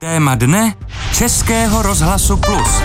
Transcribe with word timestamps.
Téma 0.00 0.34
dne 0.34 0.74
Českého 1.12 1.82
rozhlasu 1.82 2.36
Plus. 2.36 2.82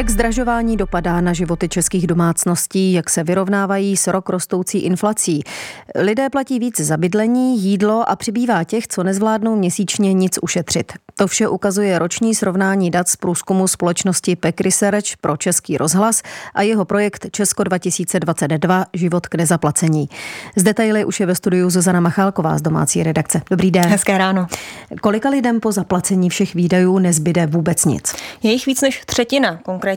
Jak 0.00 0.10
zdražování 0.10 0.76
dopadá 0.76 1.20
na 1.20 1.32
životy 1.32 1.68
českých 1.68 2.06
domácností, 2.06 2.92
jak 2.92 3.10
se 3.10 3.24
vyrovnávají 3.24 3.96
s 3.96 4.06
rok 4.06 4.28
rostoucí 4.28 4.78
inflací. 4.78 5.42
Lidé 5.94 6.30
platí 6.30 6.58
víc 6.58 6.80
za 6.80 6.96
bydlení, 6.96 7.62
jídlo 7.62 8.10
a 8.10 8.16
přibývá 8.16 8.64
těch, 8.64 8.88
co 8.88 9.02
nezvládnou 9.02 9.56
měsíčně 9.56 10.12
nic 10.12 10.38
ušetřit. 10.42 10.92
To 11.16 11.26
vše 11.26 11.48
ukazuje 11.48 11.98
roční 11.98 12.34
srovnání 12.34 12.90
dat 12.90 13.08
z 13.08 13.16
průzkumu 13.16 13.68
společnosti 13.68 14.36
PEC 14.36 14.54
Research 14.60 15.16
pro 15.20 15.36
Český 15.36 15.76
rozhlas 15.76 16.22
a 16.54 16.62
jeho 16.62 16.84
projekt 16.84 17.26
Česko 17.30 17.64
2022 17.64 18.84
Život 18.94 19.26
k 19.26 19.34
nezaplacení. 19.34 20.08
Z 20.56 20.62
detaily 20.62 21.04
už 21.04 21.20
je 21.20 21.26
ve 21.26 21.34
studiu 21.34 21.70
Zuzana 21.70 22.00
Machálková 22.00 22.58
z 22.58 22.62
domácí 22.62 23.02
redakce. 23.02 23.42
Dobrý 23.50 23.70
den. 23.70 23.86
Hezké 23.86 24.18
ráno. 24.18 24.46
Kolika 25.00 25.28
lidem 25.28 25.60
po 25.60 25.72
zaplacení 25.72 26.30
všech 26.30 26.54
výdajů 26.54 26.98
nezbyde 26.98 27.46
vůbec 27.46 27.84
nic? 27.84 28.14
Je 28.42 28.52
jich 28.52 28.66
víc 28.66 28.80
než 28.80 29.02
třetina, 29.06 29.56
konkrétně 29.62 29.89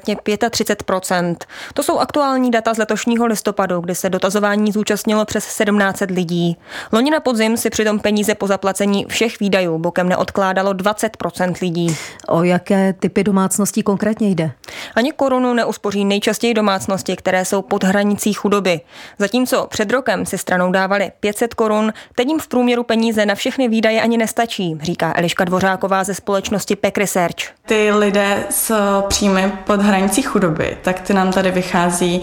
35 0.50 1.46
To 1.74 1.84
jsou 1.84 2.00
aktuální 2.00 2.52
data 2.52 2.74
z 2.74 2.78
letošního 2.78 3.26
listopadu, 3.26 3.80
kdy 3.80 3.96
se 3.96 4.10
dotazování 4.10 4.72
zúčastnilo 4.72 5.26
přes 5.26 5.46
1700 5.46 6.12
lidí. 6.12 6.58
Loni 6.92 7.12
na 7.12 7.20
podzim 7.20 7.58
si 7.58 7.70
přitom 7.70 8.00
peníze 8.00 8.36
po 8.36 8.48
zaplacení 8.48 9.06
všech 9.10 9.40
výdajů 9.40 9.78
bokem 9.78 10.10
neodkládalo 10.10 10.74
20% 10.74 11.54
lidí. 11.62 11.96
O 12.28 12.44
jaké 12.44 12.94
typy 12.94 13.24
domácností 13.24 13.84
konkrétně 13.84 14.30
jde? 14.30 14.52
Ani 14.96 15.12
korunu 15.12 15.54
neuspoří 15.54 16.06
nejčastěji 16.06 16.54
domácnosti, 16.54 17.16
které 17.16 17.46
jsou 17.46 17.62
pod 17.62 17.84
hranicí 17.84 18.34
chudoby. 18.34 18.82
Zatímco 19.20 19.68
před 19.70 19.92
rokem 19.92 20.26
si 20.26 20.38
stranou 20.38 20.72
dávali 20.72 21.12
500 21.20 21.54
korun, 21.54 21.94
teď 22.16 22.28
jim 22.28 22.40
v 22.40 22.48
průměru 22.48 22.84
peníze 22.84 23.26
na 23.26 23.36
všechny 23.36 23.68
výdaje 23.68 24.02
ani 24.02 24.18
nestačí, 24.18 24.78
říká 24.82 25.14
Eliška 25.16 25.44
Dvořáková 25.44 26.04
ze 26.04 26.14
společnosti 26.14 26.76
PEC 26.76 26.98
Research. 26.98 27.36
Ty 27.66 27.92
lidé 27.92 28.44
s 28.50 28.74
příjmy 29.08 29.52
pod 29.64 29.73
hranicí 29.82 30.22
chudoby, 30.22 30.78
tak 30.82 31.00
ty 31.00 31.14
nám 31.14 31.32
tady 31.32 31.52
vychází 31.52 32.22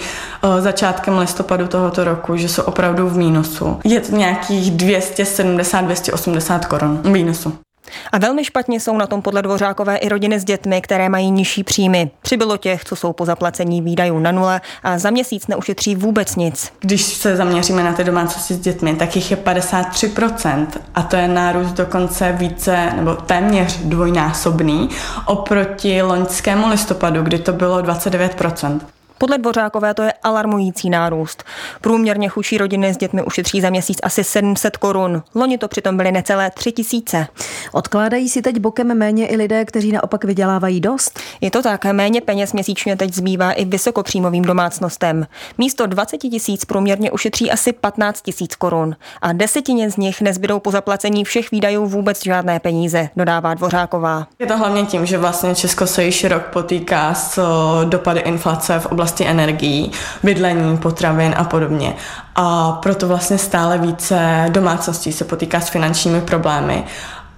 začátkem 0.58 1.18
listopadu 1.18 1.66
tohoto 1.66 2.04
roku, 2.04 2.36
že 2.36 2.48
jsou 2.48 2.62
opravdu 2.62 3.08
v 3.08 3.16
mínusu. 3.16 3.80
Je 3.84 4.00
to 4.00 4.16
nějakých 4.16 4.72
270-280 4.72 6.60
korun 6.60 7.00
mínusu. 7.04 7.58
A 8.12 8.18
velmi 8.18 8.44
špatně 8.44 8.80
jsou 8.80 8.96
na 8.96 9.06
tom 9.06 9.22
podle 9.22 9.42
Dvořákové 9.42 9.96
i 9.96 10.08
rodiny 10.08 10.40
s 10.40 10.44
dětmi, 10.44 10.80
které 10.80 11.08
mají 11.08 11.30
nižší 11.30 11.64
příjmy. 11.64 12.10
Přibylo 12.22 12.56
těch, 12.56 12.84
co 12.84 12.96
jsou 12.96 13.12
po 13.12 13.24
zaplacení 13.24 13.82
výdajů 13.82 14.18
na 14.18 14.32
nule 14.32 14.60
a 14.82 14.98
za 14.98 15.10
měsíc 15.10 15.46
neušetří 15.46 15.94
vůbec 15.94 16.36
nic. 16.36 16.72
Když 16.80 17.04
se 17.04 17.36
zaměříme 17.36 17.82
na 17.82 17.92
ty 17.92 18.04
domácnosti 18.04 18.54
s 18.54 18.58
dětmi, 18.58 18.94
tak 18.94 19.16
jich 19.16 19.30
je 19.30 19.36
53% 19.36 20.66
a 20.94 21.02
to 21.02 21.16
je 21.16 21.28
nárůst 21.28 21.72
dokonce 21.72 22.32
více 22.32 22.92
nebo 22.96 23.14
téměř 23.14 23.76
dvojnásobný 23.76 24.88
oproti 25.26 26.02
loňskému 26.02 26.68
listopadu, 26.68 27.22
kdy 27.22 27.38
to 27.38 27.52
bylo 27.52 27.82
29%. 27.82 28.80
Podle 29.20 29.38
Dvořákové 29.38 29.94
to 29.94 30.02
je 30.02 30.12
alarmující 30.22 30.90
nárůst. 30.90 31.44
Průměrně 31.80 32.28
chudší 32.28 32.58
rodiny 32.58 32.94
s 32.94 32.96
dětmi 32.96 33.22
ušetří 33.22 33.60
za 33.60 33.70
měsíc 33.70 33.98
asi 34.02 34.24
700 34.24 34.76
korun. 34.76 35.22
Loni 35.34 35.58
to 35.58 35.68
přitom 35.68 35.96
byly 35.96 36.12
necelé 36.12 36.50
3 36.50 36.72
tisíce. 36.72 37.26
Odkládají 37.72 38.28
si 38.28 38.42
teď 38.42 38.58
bokem 38.58 38.98
méně 38.98 39.26
i 39.26 39.36
lidé, 39.36 39.64
kteří 39.64 39.92
naopak 39.92 40.24
vydělávají 40.24 40.80
dost? 40.80 41.20
Je 41.40 41.50
to 41.50 41.62
tak, 41.62 41.84
méně 41.84 42.20
peněz 42.20 42.52
měsíčně 42.52 42.96
teď 42.96 43.14
zbývá 43.14 43.52
i 43.52 43.64
vysokopříjmovým 43.64 44.44
domácnostem. 44.44 45.26
Místo 45.58 45.86
20 45.86 46.18
tisíc 46.18 46.64
průměrně 46.64 47.10
ušetří 47.10 47.50
asi 47.50 47.72
15 47.72 48.22
tisíc 48.22 48.56
korun 48.56 48.96
a 49.22 49.32
desetině 49.32 49.90
z 49.90 49.96
nich 49.96 50.20
nezbydou 50.20 50.60
po 50.60 50.70
zaplacení 50.70 51.24
všech 51.24 51.50
výdajů 51.50 51.86
vůbec 51.86 52.24
žádné 52.24 52.60
peníze, 52.60 53.08
dodává 53.16 53.54
Dvořáková. 53.54 54.26
Je 54.38 54.46
to 54.46 54.56
hlavně 54.56 54.84
tím, 54.84 55.06
že 55.06 55.18
vlastně 55.18 55.54
Česko 55.54 55.86
se 55.86 56.04
již 56.04 56.24
rok 56.24 56.42
potýká 56.42 57.14
s 57.14 57.40
dopady 57.84 58.20
inflace 58.20 58.78
v 58.78 58.86
oblasti 58.86 59.09
oblasti 59.10 59.26
energií, 59.26 59.90
bydlení, 60.22 60.78
potravin 60.78 61.34
a 61.36 61.44
podobně. 61.44 61.94
A 62.36 62.72
proto 62.72 63.08
vlastně 63.08 63.38
stále 63.38 63.78
více 63.78 64.46
domácností 64.48 65.12
se 65.12 65.24
potýká 65.24 65.60
s 65.60 65.68
finančními 65.68 66.20
problémy 66.20 66.84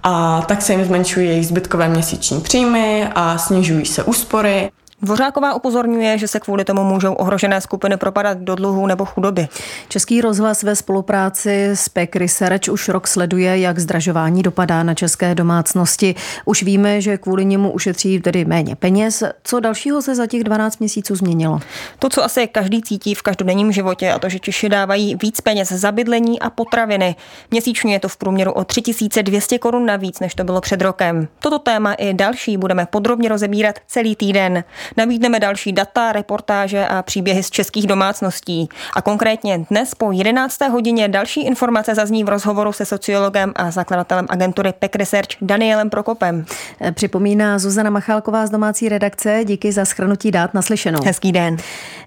a 0.03 0.41
tak 0.41 0.61
se 0.61 0.73
jim 0.73 0.85
zmenšují 0.85 1.27
jejich 1.27 1.47
zbytkové 1.47 1.89
měsíční 1.89 2.41
příjmy 2.41 3.07
a 3.15 3.37
snižují 3.37 3.85
se 3.85 4.03
úspory. 4.03 4.71
Dvořáková 5.03 5.53
upozorňuje, 5.53 6.17
že 6.17 6.27
se 6.27 6.39
kvůli 6.39 6.65
tomu 6.65 6.83
můžou 6.83 7.13
ohrožené 7.13 7.61
skupiny 7.61 7.97
propadat 7.97 8.37
do 8.37 8.55
dluhů 8.55 8.87
nebo 8.87 9.05
chudoby. 9.05 9.47
Český 9.87 10.21
rozhlas 10.21 10.63
ve 10.63 10.75
spolupráci 10.75 11.65
s 11.65 11.89
PEC 11.89 12.09
Research 12.15 12.71
už 12.71 12.89
rok 12.89 13.07
sleduje, 13.07 13.59
jak 13.59 13.79
zdražování 13.79 14.43
dopadá 14.43 14.83
na 14.83 14.93
české 14.93 15.35
domácnosti. 15.35 16.15
Už 16.45 16.63
víme, 16.63 17.01
že 17.01 17.17
kvůli 17.17 17.45
němu 17.45 17.71
ušetří 17.71 18.19
tedy 18.19 18.45
méně 18.45 18.75
peněz. 18.75 19.23
Co 19.43 19.59
dalšího 19.59 20.01
se 20.01 20.15
za 20.15 20.27
těch 20.27 20.43
12 20.43 20.79
měsíců 20.79 21.15
změnilo? 21.15 21.59
To, 21.99 22.09
co 22.09 22.23
asi 22.23 22.47
každý 22.47 22.81
cítí 22.81 23.15
v 23.15 23.21
každodenním 23.21 23.71
životě, 23.71 24.11
a 24.11 24.19
to, 24.19 24.29
že 24.29 24.39
Češi 24.39 24.69
dávají 24.69 25.15
víc 25.21 25.41
peněz 25.41 25.71
za 25.71 25.91
bydlení 25.91 26.39
a 26.39 26.49
potraviny. 26.49 27.15
Měsíčně 27.51 27.93
je 27.93 27.99
to 27.99 28.07
v 28.07 28.17
průměru 28.17 28.51
o 28.51 28.63
3200 28.63 29.59
korun 29.59 29.85
navíc, 29.85 30.19
než 30.19 30.35
to 30.35 30.43
bylo 30.43 30.61
před 30.61 30.81
rokem. 30.81 31.27
Toto 31.39 31.59
téma 31.59 31.93
i 31.93 32.13
další 32.13 32.57
budeme 32.57 32.85
podrobně 32.85 33.29
rozebírat 33.29 33.75
celý 33.87 34.15
týden. 34.15 34.63
Nabídneme 34.97 35.39
další 35.39 35.73
data, 35.73 36.11
reportáže 36.11 36.85
a 36.85 37.01
příběhy 37.01 37.43
z 37.43 37.49
českých 37.49 37.87
domácností. 37.87 38.69
A 38.95 39.01
konkrétně 39.01 39.65
dnes 39.69 39.95
po 39.95 40.11
11. 40.11 40.61
hodině 40.71 41.07
další 41.07 41.45
informace 41.45 41.95
zazní 41.95 42.23
v 42.23 42.29
rozhovoru 42.29 42.73
se 42.73 42.85
sociologem 42.85 43.51
a 43.55 43.71
zakladatelem 43.71 44.25
agentury 44.29 44.73
PEC 44.79 44.91
Research 44.95 45.29
Danielem 45.41 45.89
Prokopem. 45.89 46.45
Připomíná 46.91 47.59
Zuzana 47.59 47.89
Machálková 47.89 48.47
z 48.47 48.49
domácí 48.49 48.89
redakce. 48.89 49.41
Díky 49.43 49.71
za 49.71 49.85
schrnutí 49.85 50.31
dát 50.31 50.53
naslyšenou. 50.53 50.99
Hezký 51.05 51.31
den. 51.31 51.57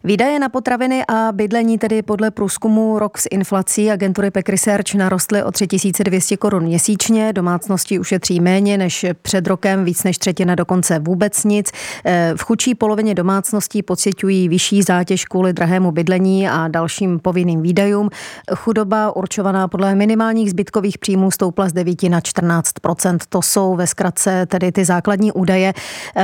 Výdaje 0.04 0.38
na 0.38 0.48
potraviny 0.48 1.04
a 1.08 1.32
bydlení 1.32 1.78
tedy 1.78 2.02
podle 2.02 2.30
průzkumu 2.30 2.98
rok 2.98 3.18
s 3.18 3.28
inflací 3.30 3.90
agentury 3.90 4.30
PEC 4.30 4.48
Research 4.48 4.94
narostly 4.94 5.42
o 5.42 5.52
3200 5.52 6.36
korun 6.36 6.62
měsíčně. 6.62 7.32
Domácnosti 7.32 7.98
ušetří 7.98 8.40
méně 8.40 8.78
než 8.78 9.06
před 9.22 9.46
rokem, 9.46 9.84
víc 9.84 10.04
než 10.04 10.18
třetina 10.18 10.54
dokonce 10.54 10.98
vůbec 10.98 11.44
nic. 11.44 11.72
V 12.36 12.42
chudší 12.42 12.74
polovině 12.76 13.14
domácností 13.14 13.82
pocitují 13.82 14.48
vyšší 14.48 14.82
zátěž 14.82 15.24
kvůli 15.24 15.52
drahému 15.52 15.92
bydlení 15.92 16.48
a 16.48 16.68
dalším 16.68 17.18
povinným 17.18 17.62
výdajům. 17.62 18.10
Chudoba 18.54 19.16
určovaná 19.16 19.68
podle 19.68 19.94
minimálních 19.94 20.50
zbytkových 20.50 20.98
příjmů 20.98 21.30
stoupla 21.30 21.68
z 21.68 21.72
9 21.72 22.02
na 22.02 22.20
14% 22.20 23.18
To 23.28 23.42
jsou 23.42 23.76
ve 23.76 23.86
zkratce 23.86 24.46
tedy 24.46 24.72
ty 24.72 24.84
základní 24.84 25.32
údaje. 25.32 25.72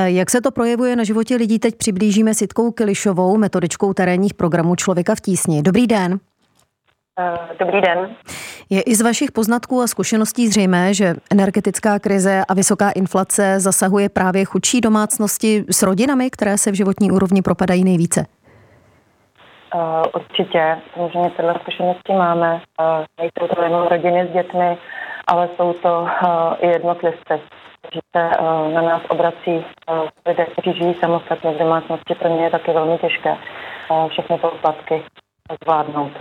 Jak 0.04 0.30
se 0.30 0.40
to 0.40 0.50
projevuje 0.50 0.96
na 0.96 1.04
životě 1.04 1.36
lidí, 1.36 1.58
teď 1.58 1.74
přiblížíme 1.76 2.34
Sitkou 2.34 2.70
Kilišovou, 2.70 3.36
metodičkou 3.36 3.92
terénních 3.92 4.34
programů 4.34 4.76
Člověka 4.76 5.14
v 5.14 5.20
tísni. 5.20 5.62
Dobrý 5.62 5.86
den. 5.86 6.20
Eh, 7.20 7.56
dobrý 7.58 7.80
den. 7.80 8.16
Je 8.70 8.82
i 8.82 8.94
z 8.94 9.02
vašich 9.02 9.32
poznatků 9.32 9.80
a 9.80 9.86
zkušeností 9.86 10.48
zřejmé, 10.48 10.94
že 10.94 11.14
energetická 11.32 11.98
krize 11.98 12.42
a 12.48 12.54
vysoká 12.54 12.90
inflace 12.90 13.60
zasahuje 13.60 14.08
právě 14.08 14.44
chudší 14.44 14.80
domácnosti 14.80 15.64
s 15.70 15.82
rodinami, 15.82 16.30
které 16.30 16.58
se 16.58 16.70
v 16.70 16.74
životní 16.74 17.10
úrovni 17.10 17.42
propadají 17.42 17.84
nejvíce? 17.84 18.26
Uh, 19.74 19.80
určitě, 20.14 20.76
samozřejmě 20.94 21.30
tyhle 21.30 21.54
zkušenosti 21.60 22.12
máme. 22.12 22.54
Uh, 22.54 23.04
nejsou 23.18 23.54
to 23.54 23.62
jenom 23.62 23.86
rodiny 23.86 24.28
s 24.30 24.32
dětmi, 24.32 24.78
ale 25.26 25.48
jsou 25.56 25.72
to 25.72 26.00
uh, 26.00 26.08
i 26.60 26.66
jednotlivci, 26.66 27.34
kteří 27.80 28.00
se 28.16 28.22
uh, 28.40 28.72
na 28.72 28.82
nás 28.82 29.02
obrací 29.08 29.54
uh, 29.56 30.08
lidé, 30.26 30.46
kteří 30.52 30.78
žijí 30.78 30.94
samostatně 31.00 31.50
v 31.50 31.58
domácnosti. 31.58 32.14
Pro 32.14 32.28
ně 32.28 32.44
je 32.44 32.50
taky 32.50 32.72
velmi 32.72 32.98
těžké 32.98 33.32
uh, 33.32 34.08
všechny 34.08 34.38
poplatky 34.38 35.02
zvládnout. 35.64 36.12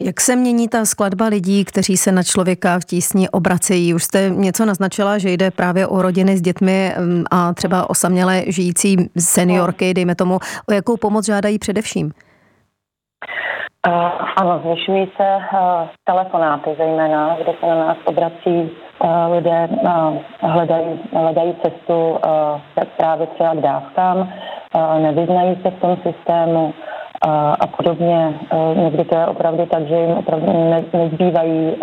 Jak 0.00 0.20
se 0.20 0.36
mění 0.36 0.68
ta 0.68 0.84
skladba 0.84 1.26
lidí, 1.26 1.64
kteří 1.64 1.96
se 1.96 2.12
na 2.12 2.22
člověka 2.22 2.78
v 2.80 2.84
tísni 2.84 3.28
obracejí? 3.28 3.94
Už 3.94 4.04
jste 4.04 4.30
něco 4.30 4.64
naznačila, 4.64 5.18
že 5.18 5.30
jde 5.30 5.50
právě 5.50 5.86
o 5.86 6.02
rodiny 6.02 6.36
s 6.36 6.42
dětmi 6.42 6.94
mm, 6.98 7.24
a 7.30 7.54
třeba 7.54 7.90
osamělé 7.90 8.42
žijící 8.46 9.10
seniorky, 9.18 9.94
dejme 9.94 10.14
tomu. 10.14 10.38
O 10.68 10.72
jakou 10.72 10.96
pomoc 10.96 11.26
žádají 11.26 11.58
především? 11.58 12.12
Uh, 13.88 13.92
ano, 14.36 14.62
zvyšují 14.64 15.10
se 15.16 15.36
uh, 15.36 15.88
telefonáty 16.04 16.70
zejména, 16.78 17.36
kde 17.36 17.52
se 17.60 17.66
na 17.66 17.74
nás 17.74 17.96
obrací 18.04 18.70
uh, 19.04 19.36
lidé, 19.36 19.68
uh, 19.70 20.16
hledají, 20.40 21.00
hledají 21.12 21.54
cestu 21.62 22.10
uh, 22.10 22.18
právě 22.96 23.26
třeba 23.26 23.54
k 23.54 23.60
dávkám, 23.60 24.18
uh, 24.18 25.02
nevyznají 25.02 25.58
se 25.62 25.70
v 25.70 25.80
tom 25.80 25.96
systému, 25.96 26.74
a, 27.22 27.54
a 27.60 27.66
podobně. 27.66 28.40
E, 28.50 28.80
někdy 28.80 29.04
to 29.04 29.16
je 29.16 29.26
opravdu 29.26 29.66
tak, 29.66 29.86
že 29.86 29.94
jim 29.94 30.10
opravdu 30.10 30.46
ne, 30.46 30.84
nezbývají 30.92 31.68
e, 31.68 31.76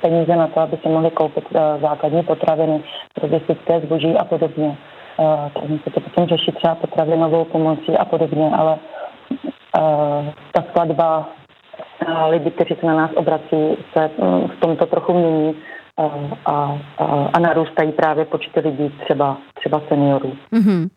peníze 0.00 0.36
na 0.36 0.46
to, 0.46 0.60
aby 0.60 0.76
si 0.76 0.88
mohli 0.88 1.10
koupit 1.10 1.44
e, 1.54 1.80
základní 1.80 2.22
potraviny, 2.22 2.82
logistické 3.22 3.80
zboží 3.80 4.16
a 4.16 4.24
podobně. 4.24 4.76
Takže 5.54 5.78
se 5.84 5.90
to 5.90 6.00
potom 6.00 6.26
řeší 6.26 6.52
třeba 6.52 6.74
potravinovou 6.74 7.44
pomocí 7.44 7.96
a 7.96 8.04
podobně, 8.04 8.50
ale 8.56 8.78
ta 10.52 10.62
skladba 10.70 11.28
lidí, 12.28 12.50
kteří 12.50 12.74
se 12.80 12.86
na 12.86 12.94
nás 12.94 13.10
obrací, 13.14 13.76
se 13.92 14.10
mm, 14.18 14.48
v 14.48 14.60
tomto 14.60 14.86
trochu 14.86 15.12
mění 15.12 15.54
a, 15.96 16.02
a, 16.46 16.78
a 17.32 17.38
narůstají 17.38 17.92
právě 17.92 18.24
počty 18.24 18.60
lidí, 18.60 18.94
třeba, 19.04 19.38
třeba 19.54 19.82
seniorů. 19.88 20.32
Mm-hmm. 20.52 20.88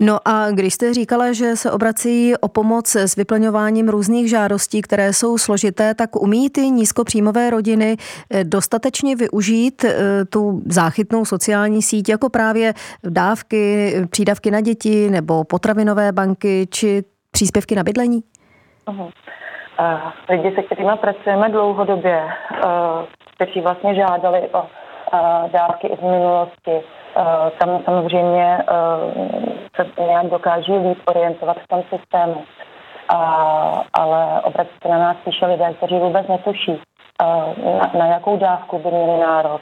No 0.00 0.18
a 0.24 0.50
když 0.50 0.74
jste 0.74 0.94
říkala, 0.94 1.32
že 1.32 1.56
se 1.56 1.70
obrací 1.70 2.32
o 2.40 2.48
pomoc 2.48 2.96
s 2.96 3.16
vyplňováním 3.16 3.88
různých 3.88 4.30
žádostí, 4.30 4.82
které 4.82 5.12
jsou 5.12 5.38
složité, 5.38 5.94
tak 5.94 6.16
umí 6.16 6.50
ty 6.50 6.60
nízkopříjmové 6.60 7.50
rodiny 7.50 7.96
eh, 8.30 8.44
dostatečně 8.44 9.16
využít 9.16 9.84
eh, 9.84 10.24
tu 10.24 10.62
záchytnou 10.66 11.24
sociální 11.24 11.82
síť 11.82 12.08
jako 12.08 12.28
právě 12.28 12.72
dávky, 13.04 13.92
přídavky 14.10 14.50
na 14.50 14.60
děti 14.60 15.10
nebo 15.10 15.44
potravinové 15.44 16.12
banky 16.12 16.66
či 16.70 17.02
příspěvky 17.30 17.74
na 17.74 17.82
bydlení? 17.82 18.22
Uh-huh. 18.86 19.10
Uh, 19.80 20.12
lidi, 20.28 20.54
se 20.54 20.62
kterými 20.62 20.90
pracujeme 21.00 21.48
dlouhodobě, 21.48 22.24
uh, 22.24 23.04
kteří 23.46 23.60
vlastně 23.60 23.94
žádali 23.94 24.48
o 24.52 24.62
dávky 25.52 25.86
i 25.86 25.96
v 25.96 26.02
minulosti, 26.02 26.82
tam 27.58 27.82
samozřejmě 27.84 28.58
se 29.76 30.02
nějak 30.02 30.26
dokáží 30.26 30.72
líp 30.72 30.98
orientovat 31.06 31.56
v 31.56 31.68
tom 31.68 31.82
systému. 31.82 32.44
Uh, 33.12 33.82
ale 33.92 34.40
obrací 34.40 34.70
se 34.82 34.88
na 34.88 34.98
nás 34.98 35.16
spíše 35.16 35.46
lidé, 35.46 35.74
kteří 35.76 35.98
vůbec 35.98 36.28
netuší, 36.28 36.80
na, 37.78 37.90
na 37.98 38.06
jakou 38.06 38.36
dávku 38.36 38.78
by 38.78 38.90
měli 38.90 39.20
nárok, 39.20 39.60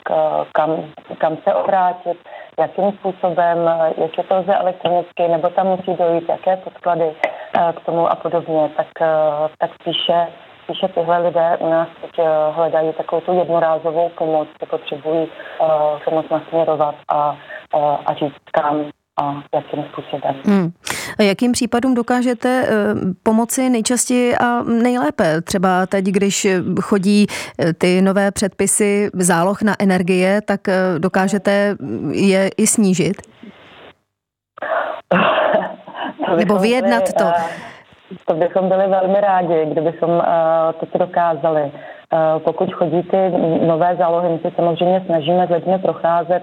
kam, 0.53 0.77
kam 1.19 1.37
se 1.37 1.55
obrátit, 1.55 2.19
jakým 2.59 2.93
způsobem, 2.93 3.71
jak 3.97 4.19
je 4.19 4.25
to 4.25 4.37
lze 4.37 4.55
elektronicky, 4.55 5.29
nebo 5.29 5.49
tam 5.49 5.67
musí 5.67 5.95
dojít, 5.95 6.29
jaké 6.29 6.57
podklady 6.57 7.13
k 7.77 7.81
tomu 7.87 8.13
a 8.13 8.15
podobně, 8.15 8.71
tak, 8.77 8.87
tak 9.59 9.71
spíše 9.81 10.27
spíše 10.71 10.89
tyhle 10.89 11.19
lidé 11.19 11.57
u 11.61 11.71
nás 11.71 11.89
teď 12.01 12.11
eh, 12.19 12.53
hledají 12.53 12.93
takovou 12.93 13.21
tu 13.21 13.33
jednorázovou 13.33 14.09
pomoc, 14.09 14.49
že 14.61 14.67
potřebují 14.67 15.29
uh, 15.61 15.67
pomoc 16.05 16.27
nasměrovat 16.31 16.95
a, 17.09 17.31
uh, 17.77 17.97
a 18.07 18.15
říct 18.15 18.35
kam 18.53 18.85
a 19.23 19.43
jakým 19.55 19.85
způsobem. 19.93 20.35
Hmm. 20.45 20.71
A 21.19 21.23
jakým 21.23 21.53
případům 21.53 21.95
dokážete 21.95 22.69
pomoci 23.23 23.71
nejčastěji 23.71 24.37
a 24.37 24.63
nejlépe? 24.63 25.41
Třeba 25.41 25.87
teď, 25.87 26.05
když 26.05 26.47
chodí 26.81 27.27
ty 27.79 28.03
nové 28.03 28.31
předpisy 28.31 29.11
záloh 29.15 29.63
na 29.63 29.75
energie, 29.79 30.41
tak 30.43 30.61
dokážete 30.99 31.77
je 32.13 32.51
i 32.57 32.67
snížit? 32.67 33.23
Nebo 36.37 36.59
vyjednat 36.59 37.13
to? 37.19 37.25
To 38.27 38.35
bychom 38.35 38.69
byli 38.69 38.87
velmi 38.89 39.21
rádi, 39.21 39.67
kdybychom 39.67 40.11
uh, 40.11 40.23
toto 40.81 40.99
dokázali. 40.99 41.63
Uh, 41.63 42.43
pokud 42.45 42.73
chodí 42.73 43.03
ty 43.03 43.31
nové 43.67 43.97
zálohy, 43.97 44.29
my 44.29 44.39
se 44.39 44.51
samozřejmě 44.57 45.03
snažíme 45.07 45.47
s 45.47 45.51
lidmi 45.51 45.79
procházet 45.79 46.43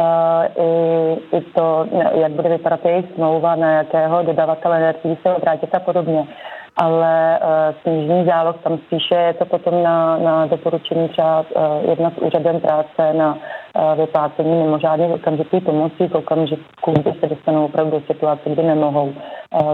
uh, 0.00 0.64
i, 0.64 1.12
i 1.36 1.40
to, 1.40 1.86
jak 2.14 2.32
bude 2.32 2.48
vypadat 2.48 2.84
jejich 2.84 3.06
smlouva, 3.14 3.54
na 3.54 3.72
jakého 3.72 4.22
dodavatele 4.22 4.76
energií 4.76 5.18
se 5.22 5.34
obrátit 5.34 5.74
a 5.74 5.80
podobně. 5.80 6.26
Ale 6.76 7.38
uh, 7.38 7.74
snížení 7.82 8.24
záloh, 8.26 8.56
tam 8.62 8.78
spíše 8.78 9.14
je 9.14 9.34
to 9.34 9.44
potom 9.44 9.82
na, 9.82 10.18
na 10.18 10.46
doporučení 10.46 11.08
třeba 11.08 11.40
uh, 11.40 11.90
jedna 11.90 12.10
s 12.10 12.18
úřadem 12.18 12.60
práce 12.60 13.12
na 13.12 13.34
uh, 13.34 14.00
vyplácení 14.00 14.62
mimořádných 14.62 15.10
okamžitých 15.10 15.62
pomocí 15.62 16.08
v 16.08 16.14
okamžiku, 16.14 16.92
kdy 16.92 17.12
se 17.20 17.26
dostanou 17.26 17.64
opravdu 17.64 17.90
do 17.90 18.06
situace, 18.06 18.50
kdy 18.50 18.62
nemohou 18.62 19.14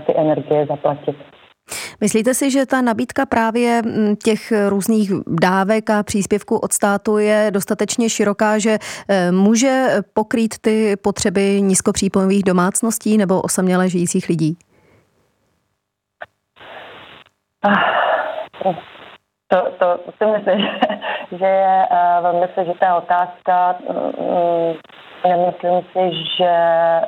ty 0.07 0.17
energie 0.17 0.67
zaplatit. 0.67 1.17
Myslíte 2.01 2.35
si, 2.35 2.51
že 2.51 2.67
ta 2.67 2.81
nabídka 2.81 3.27
právě 3.27 3.83
mm, 3.83 4.17
těch 4.17 4.53
různých 4.69 5.13
dávek 5.27 5.91
a 5.91 6.03
příspěvků 6.03 6.57
od 6.57 6.73
státu 6.73 7.19
je 7.19 7.51
dostatečně 7.51 8.11
široká, 8.11 8.59
že 8.59 8.79
eh, 9.09 9.33
může 9.33 9.87
pokrýt 10.15 10.55
ty 10.61 10.97
potřeby 10.97 11.63
nízkopřípojmových 11.63 12.43
domácností 12.43 13.19
nebo 13.19 13.41
osaměle 13.41 13.89
žijících 13.89 14.29
lidí? 14.29 14.57
To, 19.49 19.71
to 19.79 20.01
si 20.19 20.27
myslím, 20.27 20.69
že 21.39 21.47
je 21.47 21.87
uh, 21.91 22.23
velmi 22.23 22.49
složitá 22.55 22.97
otázka. 22.97 23.77
Mm, 23.89 24.75
nemyslím 25.29 25.83
si, 25.93 26.17
že 26.37 26.53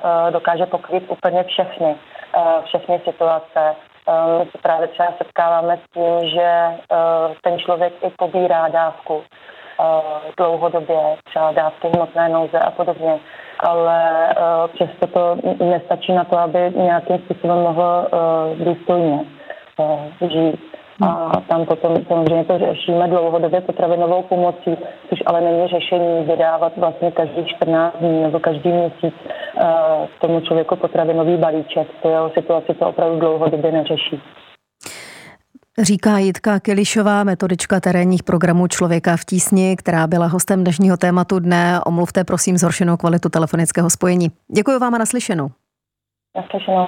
uh, 0.04 0.30
dokáže 0.32 0.66
pokrýt 0.66 1.04
úplně 1.08 1.44
všechny, 1.44 1.96
uh, 2.36 2.64
všechny 2.64 3.00
situace. 3.04 3.76
Eh, 4.08 4.38
my 4.38 4.50
se 4.50 4.58
právě 4.62 4.88
třeba 4.88 5.14
setkáváme 5.18 5.78
s 5.78 5.94
tím, 5.94 6.30
že 6.30 6.42
eh, 6.42 6.76
ten 7.42 7.58
člověk 7.58 7.92
i 8.02 8.10
pobírá 8.18 8.68
dávku 8.68 9.22
eh, 9.22 9.84
dlouhodobě, 10.36 11.16
třeba 11.24 11.52
dávky 11.52 11.88
hmotné 11.94 12.28
nouze 12.28 12.58
a 12.58 12.70
podobně, 12.70 13.18
ale 13.60 14.28
přesto 14.74 15.06
to 15.06 15.36
nestačí 15.64 16.12
na 16.12 16.24
to, 16.24 16.38
aby 16.38 16.72
nějakým 16.76 17.18
způsobem 17.18 17.58
mohl 17.58 18.08
důstojně 18.64 19.24
žít. 20.20 20.60
A 21.02 21.40
tam 21.48 21.66
potom 21.66 21.96
samozřejmě 22.08 22.44
to 22.44 22.58
řešíme 22.58 23.08
dlouhodobě 23.08 23.60
potravinovou 23.60 24.22
pomocí, 24.22 24.76
což 25.08 25.18
ale 25.26 25.40
není 25.40 25.68
řešení 25.68 26.24
vydávat 26.24 26.72
vlastně 26.76 27.10
každý 27.10 27.44
14 27.46 27.96
dní 28.00 28.22
nebo 28.22 28.40
každý 28.40 28.68
měsíc 28.68 29.14
uh, 29.24 29.62
tomu 30.20 30.40
člověku 30.40 30.76
potravinový 30.76 31.36
balíček. 31.36 31.88
To 32.02 32.08
jeho 32.08 32.30
situaci 32.30 32.74
to 32.74 32.88
opravdu 32.88 33.20
dlouhodobě 33.20 33.72
neřeší. 33.72 34.20
Říká 35.78 36.18
Jitka 36.18 36.60
Kilišová, 36.60 37.24
metodička 37.24 37.80
terénních 37.80 38.22
programů 38.22 38.66
Člověka 38.66 39.16
v 39.16 39.24
tísni, 39.24 39.76
která 39.76 40.06
byla 40.06 40.26
hostem 40.26 40.62
dnešního 40.62 40.96
tématu 40.96 41.38
dne. 41.38 41.80
Omluvte 41.86 42.24
prosím 42.24 42.56
zhoršenou 42.56 42.96
kvalitu 42.96 43.28
telefonického 43.28 43.90
spojení. 43.90 44.28
Děkuji 44.56 44.78
vám 44.78 44.94
a 44.94 44.98
naslyšenou. 44.98 45.48
Naslyšenou. 46.36 46.86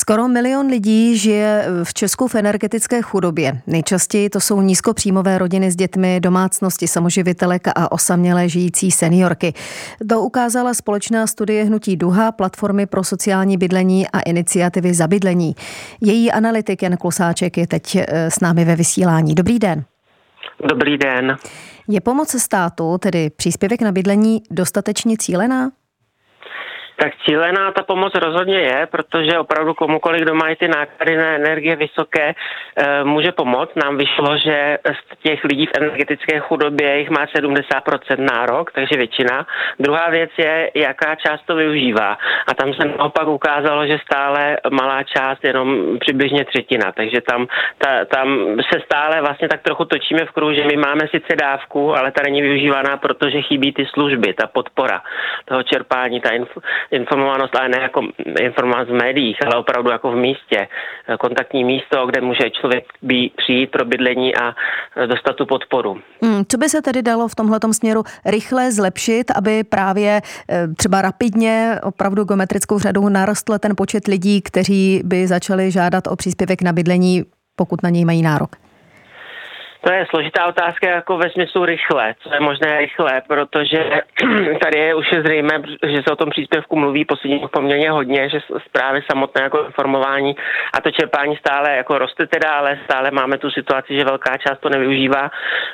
Skoro 0.00 0.28
milion 0.28 0.66
lidí 0.66 1.16
žije 1.16 1.64
v 1.84 1.94
Česku 1.94 2.28
v 2.28 2.34
energetické 2.34 3.02
chudobě. 3.02 3.60
Nejčastěji 3.66 4.30
to 4.30 4.40
jsou 4.40 4.60
nízkopříjmové 4.60 5.38
rodiny 5.38 5.70
s 5.70 5.76
dětmi, 5.76 6.20
domácnosti 6.20 6.88
samoživitelek 6.88 7.68
a 7.68 7.92
osamělé 7.92 8.48
žijící 8.48 8.90
seniorky. 8.90 9.54
To 10.08 10.20
ukázala 10.20 10.74
společná 10.74 11.26
studie 11.26 11.64
Hnutí 11.64 11.96
Duha, 11.96 12.32
platformy 12.32 12.86
pro 12.86 13.04
sociální 13.04 13.56
bydlení 13.56 14.08
a 14.08 14.20
iniciativy 14.20 14.94
za 14.94 15.06
bydlení. 15.06 15.54
Její 16.00 16.32
analytik 16.32 16.82
Jan 16.82 16.96
Klusáček 16.96 17.58
je 17.58 17.66
teď 17.66 17.96
eh, 17.96 18.30
s 18.30 18.40
námi 18.40 18.64
ve 18.64 18.76
vysílání. 18.76 19.34
Dobrý 19.34 19.58
den. 19.58 19.84
Dobrý 20.68 20.98
den. 20.98 21.36
Je 21.88 22.00
pomoc 22.00 22.40
státu, 22.40 22.98
tedy 22.98 23.30
příspěvek 23.30 23.82
na 23.82 23.92
bydlení, 23.92 24.42
dostatečně 24.50 25.16
cílená? 25.18 25.70
Tak 27.00 27.12
cílená 27.24 27.72
ta 27.72 27.82
pomoc 27.82 28.14
rozhodně 28.14 28.58
je, 28.58 28.86
protože 28.86 29.38
opravdu 29.38 29.74
komukoliv, 29.74 30.20
kdo 30.22 30.34
mají 30.34 30.56
ty 30.56 30.68
náklady 30.68 31.16
na 31.16 31.26
energie 31.26 31.76
vysoké, 31.76 32.34
eh, 32.76 33.04
může 33.04 33.32
pomoct. 33.32 33.76
Nám 33.76 33.96
vyšlo, 33.96 34.38
že 34.38 34.78
z 34.84 35.22
těch 35.22 35.44
lidí 35.44 35.66
v 35.66 35.76
energetické 35.76 36.40
chudobě 36.40 36.98
jich 36.98 37.10
má 37.10 37.26
70% 37.26 38.18
nárok, 38.18 38.72
takže 38.72 38.96
většina. 38.96 39.46
Druhá 39.78 40.10
věc 40.10 40.30
je, 40.38 40.70
jaká 40.74 41.14
část 41.14 41.42
to 41.46 41.54
využívá. 41.54 42.18
A 42.46 42.54
tam 42.54 42.74
se 42.74 42.84
naopak 42.84 43.28
ukázalo, 43.28 43.86
že 43.86 43.98
stále 44.04 44.56
malá 44.70 45.02
část, 45.02 45.44
jenom 45.44 45.98
přibližně 45.98 46.44
třetina. 46.44 46.92
Takže 46.92 47.20
tam, 47.20 47.46
ta, 47.78 48.04
tam 48.04 48.56
se 48.72 48.80
stále 48.84 49.20
vlastně 49.20 49.48
tak 49.48 49.62
trochu 49.62 49.84
točíme 49.84 50.24
v 50.24 50.30
kruhu, 50.30 50.52
že 50.52 50.64
my 50.64 50.76
máme 50.76 51.08
sice 51.08 51.36
dávku, 51.36 51.96
ale 51.96 52.12
ta 52.12 52.22
není 52.22 52.42
využívaná, 52.42 52.96
protože 52.96 53.42
chybí 53.42 53.72
ty 53.72 53.86
služby, 53.86 54.34
ta 54.34 54.46
podpora 54.46 55.02
toho 55.44 55.62
čerpání, 55.62 56.20
ta 56.20 56.30
inf- 56.30 56.60
informovanost, 56.90 57.56
ale 57.56 57.68
ne 57.68 57.78
jako 57.82 58.00
informovanost 58.40 58.90
v 58.90 58.94
médiích, 58.94 59.36
ale 59.46 59.56
opravdu 59.56 59.90
jako 59.90 60.10
v 60.12 60.16
místě. 60.16 60.68
Kontaktní 61.18 61.64
místo, 61.64 62.06
kde 62.06 62.20
může 62.20 62.50
člověk 62.50 62.84
být, 63.02 63.32
přijít 63.36 63.70
pro 63.70 63.84
bydlení 63.84 64.36
a 64.36 64.54
dostat 65.06 65.36
tu 65.36 65.46
podporu. 65.46 66.00
Hmm, 66.22 66.44
co 66.48 66.58
by 66.58 66.68
se 66.68 66.82
tedy 66.82 67.02
dalo 67.02 67.28
v 67.28 67.34
tomhle 67.34 67.58
směru 67.72 68.02
rychle 68.26 68.72
zlepšit, 68.72 69.24
aby 69.36 69.64
právě 69.64 70.20
eh, 70.50 70.68
třeba 70.68 71.02
rapidně, 71.02 71.76
opravdu 71.82 72.24
geometrickou 72.24 72.78
řadou 72.78 73.08
narostl 73.08 73.58
ten 73.58 73.76
počet 73.76 74.06
lidí, 74.06 74.42
kteří 74.42 75.02
by 75.04 75.26
začali 75.26 75.70
žádat 75.70 76.06
o 76.06 76.16
příspěvek 76.16 76.62
na 76.62 76.72
bydlení, 76.72 77.24
pokud 77.56 77.82
na 77.82 77.90
něj 77.90 78.04
mají 78.04 78.22
nárok? 78.22 78.69
To 79.80 79.92
je 79.92 80.06
složitá 80.10 80.46
otázka 80.46 80.88
jako 80.88 81.18
ve 81.18 81.30
smyslu 81.30 81.64
rychle, 81.64 82.14
co 82.22 82.34
je 82.34 82.40
možné 82.40 82.78
rychle, 82.78 83.22
protože 83.28 83.90
tady 84.62 84.78
je 84.78 84.94
už 84.94 85.06
zřejmé, 85.24 85.62
že 85.86 86.02
se 86.02 86.12
o 86.12 86.16
tom 86.16 86.30
příspěvku 86.30 86.76
mluví 86.76 87.04
poslední 87.04 87.48
poměrně 87.52 87.90
hodně, 87.90 88.28
že 88.28 88.40
zprávy 88.66 89.02
samotné 89.10 89.42
jako 89.42 89.64
informování 89.64 90.36
a 90.74 90.80
to 90.80 90.90
čerpání 90.90 91.36
stále 91.36 91.76
jako 91.76 91.98
roste 91.98 92.26
teda, 92.26 92.50
ale 92.50 92.78
stále 92.84 93.10
máme 93.10 93.38
tu 93.38 93.50
situaci, 93.50 93.96
že 93.96 94.04
velká 94.04 94.36
část 94.36 94.58
to 94.60 94.68
nevyužívá, 94.68 95.30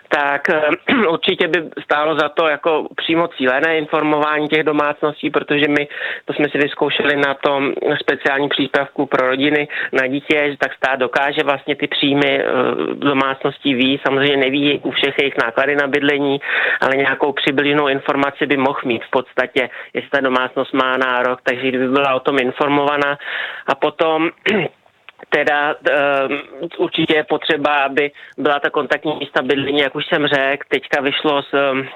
tak 0.09 0.43
určitě 1.09 1.49
by 1.49 1.63
stálo 1.83 2.19
za 2.19 2.29
to 2.29 2.49
jako 2.49 2.87
přímo 2.97 3.29
cílené 3.29 3.79
informování 3.79 4.49
těch 4.49 4.63
domácností, 4.63 5.31
protože 5.31 5.69
my 5.69 5.89
to 6.25 6.33
jsme 6.33 6.49
si 6.49 6.59
vyzkoušeli 6.59 7.17
na 7.17 7.35
tom 7.35 7.73
speciální 8.01 8.49
příspěvku 8.49 9.07
pro 9.07 9.27
rodiny 9.27 9.69
na 9.93 10.07
dítě, 10.07 10.51
že 10.51 10.57
tak 10.57 10.75
stát 10.75 10.97
dokáže 10.97 11.43
vlastně 11.43 11.77
ty 11.77 11.87
příjmy 11.87 12.41
eh, 12.41 12.45
domácností 12.95 13.75
ví, 13.75 13.96
samozřejmě 14.07 14.37
neví 14.37 14.81
u 14.83 14.91
všech 14.91 15.15
jejich 15.19 15.37
náklady 15.37 15.77
na 15.77 15.87
bydlení, 15.87 16.41
ale 16.81 16.97
nějakou 16.97 17.33
přibližnou 17.33 17.89
informaci 17.89 18.47
by 18.47 18.57
mohl 18.57 18.81
mít 18.85 19.05
v 19.05 19.11
podstatě, 19.11 19.71
jestli 19.95 20.11
ta 20.11 20.21
domácnost 20.21 20.73
má 20.75 20.97
nárok, 20.97 21.41
takže 21.43 21.69
kdyby 21.69 21.89
byla 21.89 22.15
o 22.15 22.21
tom 22.21 22.39
informovaná. 22.39 23.19
A 23.67 23.75
potom 23.75 24.31
Teda 25.29 25.75
uh, 25.75 26.37
určitě 26.77 27.15
je 27.15 27.25
potřeba, 27.25 27.75
aby 27.75 28.11
byla 28.39 28.61
ta 28.61 28.71
kontaktní 28.71 29.17
místa 29.17 29.43
bydlení, 29.43 29.79
jak 29.79 29.95
už 29.95 30.07
jsem 30.07 30.27
řekl, 30.27 30.67
teďka 30.69 31.01
vyšlo 31.01 31.43
z 31.43 31.53
uh, 31.55 31.87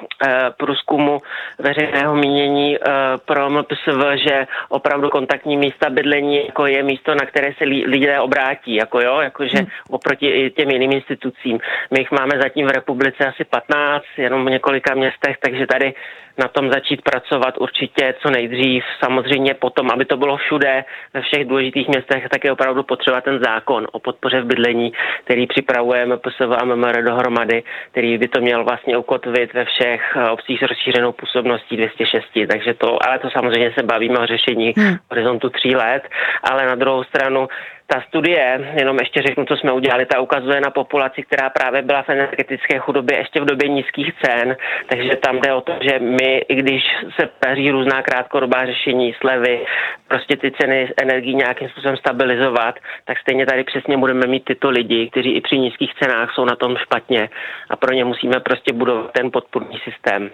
průzkumu 0.56 1.18
veřejného 1.58 2.14
mínění 2.14 2.78
uh, 2.78 2.84
pro 3.24 3.50
MPSV, 3.50 4.00
že 4.14 4.46
opravdu 4.68 5.08
kontaktní 5.08 5.56
místa 5.56 5.90
bydlení 5.90 6.46
jako 6.46 6.66
je 6.66 6.82
místo, 6.82 7.14
na 7.14 7.26
které 7.26 7.54
se 7.58 7.64
lidé 7.64 8.20
obrátí, 8.20 8.74
jako 8.74 9.00
jo, 9.00 9.20
jakože 9.20 9.58
hmm. 9.58 9.66
oproti 9.90 10.50
těm 10.56 10.70
jiným 10.70 10.92
institucím. 10.92 11.58
My 11.90 11.98
jich 11.98 12.10
máme 12.10 12.40
zatím 12.42 12.66
v 12.66 12.70
republice 12.70 13.26
asi 13.26 13.44
15, 13.44 14.04
jenom 14.16 14.46
v 14.46 14.50
několika 14.50 14.94
městech, 14.94 15.36
takže 15.40 15.66
tady 15.66 15.94
na 16.38 16.48
tom 16.48 16.70
začít 16.70 17.02
pracovat 17.02 17.58
určitě 17.58 18.14
co 18.22 18.30
nejdřív. 18.30 18.84
Samozřejmě 19.04 19.54
potom, 19.54 19.90
aby 19.90 20.04
to 20.04 20.16
bylo 20.16 20.36
všude, 20.36 20.84
ve 21.14 21.20
všech 21.22 21.44
důležitých 21.48 21.88
městech, 21.88 22.28
tak 22.30 22.44
je 22.44 22.52
opravdu 22.52 22.82
potřeba 22.82 23.09
ten 23.20 23.40
zákon 23.44 23.86
o 23.92 23.98
podpoře 23.98 24.40
v 24.40 24.44
bydlení, 24.44 24.92
který 25.24 25.46
připravujeme 25.46 26.16
PSV 26.16 26.50
a 26.58 26.64
MMR 26.64 27.02
dohromady, 27.02 27.62
který 27.90 28.18
by 28.18 28.28
to 28.28 28.40
měl 28.40 28.64
vlastně 28.64 28.96
ukotvit 28.96 29.54
ve 29.54 29.64
všech 29.64 30.16
eh, 30.16 30.30
obcích 30.30 30.58
s 30.58 30.68
rozšířenou 30.68 31.12
působností 31.12 31.76
206. 31.76 32.24
Takže 32.50 32.74
to, 32.74 33.06
ale 33.06 33.18
to 33.18 33.30
samozřejmě 33.30 33.72
se 33.78 33.82
bavíme 33.82 34.18
o 34.18 34.26
řešení 34.26 34.74
hmm. 34.76 34.96
horizontu 35.10 35.50
tří 35.50 35.76
let, 35.76 36.02
ale 36.42 36.66
na 36.66 36.74
druhou 36.74 37.04
stranu 37.04 37.48
ta 37.92 38.00
studie, 38.08 38.72
jenom 38.78 38.96
ještě 38.98 39.22
řeknu, 39.22 39.44
co 39.44 39.56
jsme 39.56 39.72
udělali, 39.72 40.06
ta 40.06 40.20
ukazuje 40.20 40.60
na 40.60 40.70
populaci, 40.70 41.22
která 41.22 41.50
právě 41.50 41.82
byla 41.82 42.02
v 42.02 42.08
energetické 42.08 42.78
chudobě 42.78 43.18
ještě 43.18 43.40
v 43.40 43.44
době 43.44 43.68
nízkých 43.68 44.12
cen, 44.22 44.56
takže 44.88 45.16
tam 45.16 45.40
jde 45.40 45.54
o 45.54 45.60
to, 45.60 45.72
že 45.80 45.98
my, 45.98 46.38
i 46.38 46.54
když 46.54 46.82
se 47.20 47.28
daří 47.46 47.70
různá 47.70 48.02
krátkodobá 48.02 48.66
řešení, 48.66 49.14
slevy, 49.20 49.64
prostě 50.08 50.36
ty 50.36 50.52
ceny 50.60 50.92
energií 51.02 51.34
nějakým 51.34 51.68
způsobem 51.68 51.96
stabilizovat, 51.96 52.74
tak 53.04 53.18
stejně 53.18 53.46
tady 53.46 53.64
přesně 53.64 53.96
budeme 53.96 54.26
mít 54.26 54.44
tyto 54.44 54.70
lidi, 54.70 55.10
kteří 55.10 55.30
i 55.36 55.40
při 55.40 55.58
nízkých 55.58 55.94
cenách 55.94 56.34
jsou 56.34 56.44
na 56.44 56.56
tom 56.56 56.76
špatně 56.76 57.28
a 57.70 57.76
pro 57.76 57.92
ně 57.94 58.04
musíme 58.04 58.40
prostě 58.40 58.72
budovat 58.72 59.12
ten 59.12 59.30
podpůrný 59.30 59.78
systém. 59.84 60.30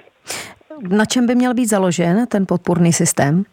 Na 0.88 1.04
čem 1.04 1.26
by 1.26 1.34
měl 1.34 1.54
být 1.54 1.66
založen 1.66 2.26
ten 2.26 2.44
podpůrný 2.48 2.92
systém? 2.92 3.44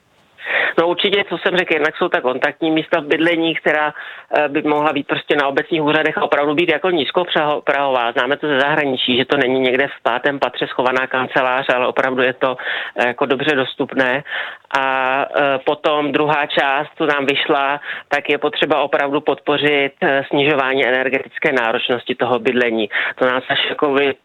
No 0.77 0.87
určitě, 0.87 1.23
co 1.29 1.37
jsem 1.37 1.57
řekl, 1.57 1.73
jednak 1.73 1.97
jsou 1.97 2.09
ta 2.09 2.21
kontaktní 2.21 2.71
místa 2.71 2.99
v 2.99 3.05
bydlení, 3.05 3.55
která 3.55 3.93
eh, 4.35 4.49
by 4.49 4.61
mohla 4.61 4.93
být 4.93 5.07
prostě 5.07 5.35
na 5.35 5.47
obecních 5.47 5.83
úřadech 5.83 6.17
opravdu 6.17 6.55
být 6.55 6.69
jako 6.69 6.89
nízkoprahová. 6.89 8.11
Známe 8.11 8.37
to 8.37 8.47
ze 8.47 8.59
zahraničí, 8.59 9.17
že 9.17 9.25
to 9.25 9.37
není 9.37 9.59
někde 9.59 9.87
v 9.87 10.03
pátém 10.03 10.39
patře 10.39 10.67
schovaná 10.67 11.07
kancelář, 11.07 11.65
ale 11.75 11.87
opravdu 11.87 12.21
je 12.21 12.33
to 12.33 12.57
eh, 12.95 13.07
jako 13.07 13.25
dobře 13.25 13.55
dostupné. 13.55 14.23
A 14.79 14.85
eh, 15.25 15.59
potom 15.65 16.11
druhá 16.11 16.45
část, 16.45 16.89
co 16.97 17.05
nám 17.05 17.25
vyšla, 17.25 17.81
tak 18.07 18.29
je 18.29 18.37
potřeba 18.37 18.81
opravdu 18.81 19.21
podpořit 19.21 19.93
snižování 20.27 20.87
energetické 20.87 21.51
náročnosti 21.53 22.15
toho 22.15 22.39
bydlení. 22.39 22.89
To 23.15 23.25
nás 23.25 23.43
až 23.49 23.59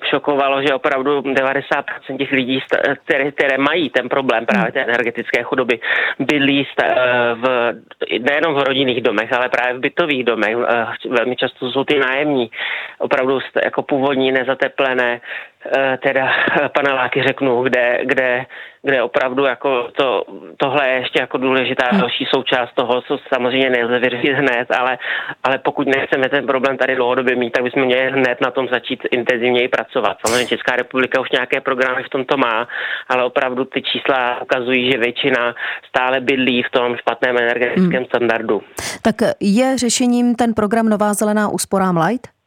šokovalo, 0.05 0.63
že 0.63 0.75
opravdu 0.75 1.21
90% 1.21 2.19
těch 2.19 2.33
lidí, 2.33 2.61
které, 3.05 3.33
které 3.33 3.59
mají 3.59 3.91
ten 3.91 4.09
problém 4.09 4.47
právě 4.47 4.73
té 4.73 4.81
energetické 4.81 5.43
chudoby, 5.43 5.81
bydlí 6.19 6.67
eh, 6.83 6.95
v, 7.35 7.73
nejenom 8.19 8.55
v 8.55 8.63
rodinných 8.63 9.03
domech, 9.03 9.33
ale 9.33 9.49
právě 9.49 9.75
v 9.75 9.81
bytových 9.81 10.25
domech. 10.25 10.57
Velmi 11.11 11.37
často 11.37 11.71
jsou 11.71 11.85
ty 11.85 11.99
nájemní, 11.99 12.51
opravdu 12.99 13.39
jako 13.65 13.83
původní 13.83 14.33
nezateplené 14.33 15.21
teda 16.03 16.33
paneláky 16.75 17.23
řeknu, 17.23 17.63
kde, 17.63 17.99
kde, 18.03 18.47
kde 18.89 19.03
opravdu 19.03 19.45
jako 19.45 19.89
to, 19.97 20.25
tohle 20.57 20.89
je 20.89 20.95
ještě 20.95 21.21
jako 21.21 21.39
důležitá 21.39 21.85
hm. 21.93 22.01
další 22.01 22.25
součást 22.35 22.75
toho, 22.75 23.03
co 23.03 23.19
samozřejmě 23.33 23.71
nelze 23.71 23.99
vyřešit 23.99 24.33
hned, 24.33 24.71
ale, 24.71 24.99
ale 25.45 25.59
pokud 25.59 25.89
nechceme 25.89 26.29
ten 26.29 26.47
problém 26.47 26.77
tady 26.79 26.97
dlouhodobě 26.97 27.37
mít, 27.37 27.51
tak 27.51 27.63
bychom 27.63 27.83
měli 27.83 28.11
hned 28.11 28.41
na 28.41 28.51
tom 28.51 28.69
začít 28.69 29.01
intenzivněji 29.11 29.69
pracovat. 29.69 30.17
Samozřejmě 30.27 30.47
Česká 30.47 30.77
republika 30.77 31.21
už 31.21 31.31
nějaké 31.31 31.61
programy 31.61 32.03
v 32.03 32.09
tomto 32.09 32.37
má, 32.37 32.69
ale 33.09 33.25
opravdu 33.25 33.65
ty 33.65 33.83
čísla 33.83 34.43
ukazují, 34.43 34.91
že 34.93 34.99
většina 34.99 35.55
stále 35.89 36.21
bydlí 36.21 36.63
v 36.63 36.71
tom 36.71 36.97
špatném 36.97 37.37
energetickém 37.39 38.03
hmm. 38.03 38.07
standardu. 38.07 38.63
Tak 39.03 39.15
je 39.41 39.79
řešením 39.79 40.35
ten 40.35 40.55
program 40.55 40.89
Nová 40.89 41.15
zelená 41.15 41.49
úsporám 41.49 41.97
Light? 41.97 42.38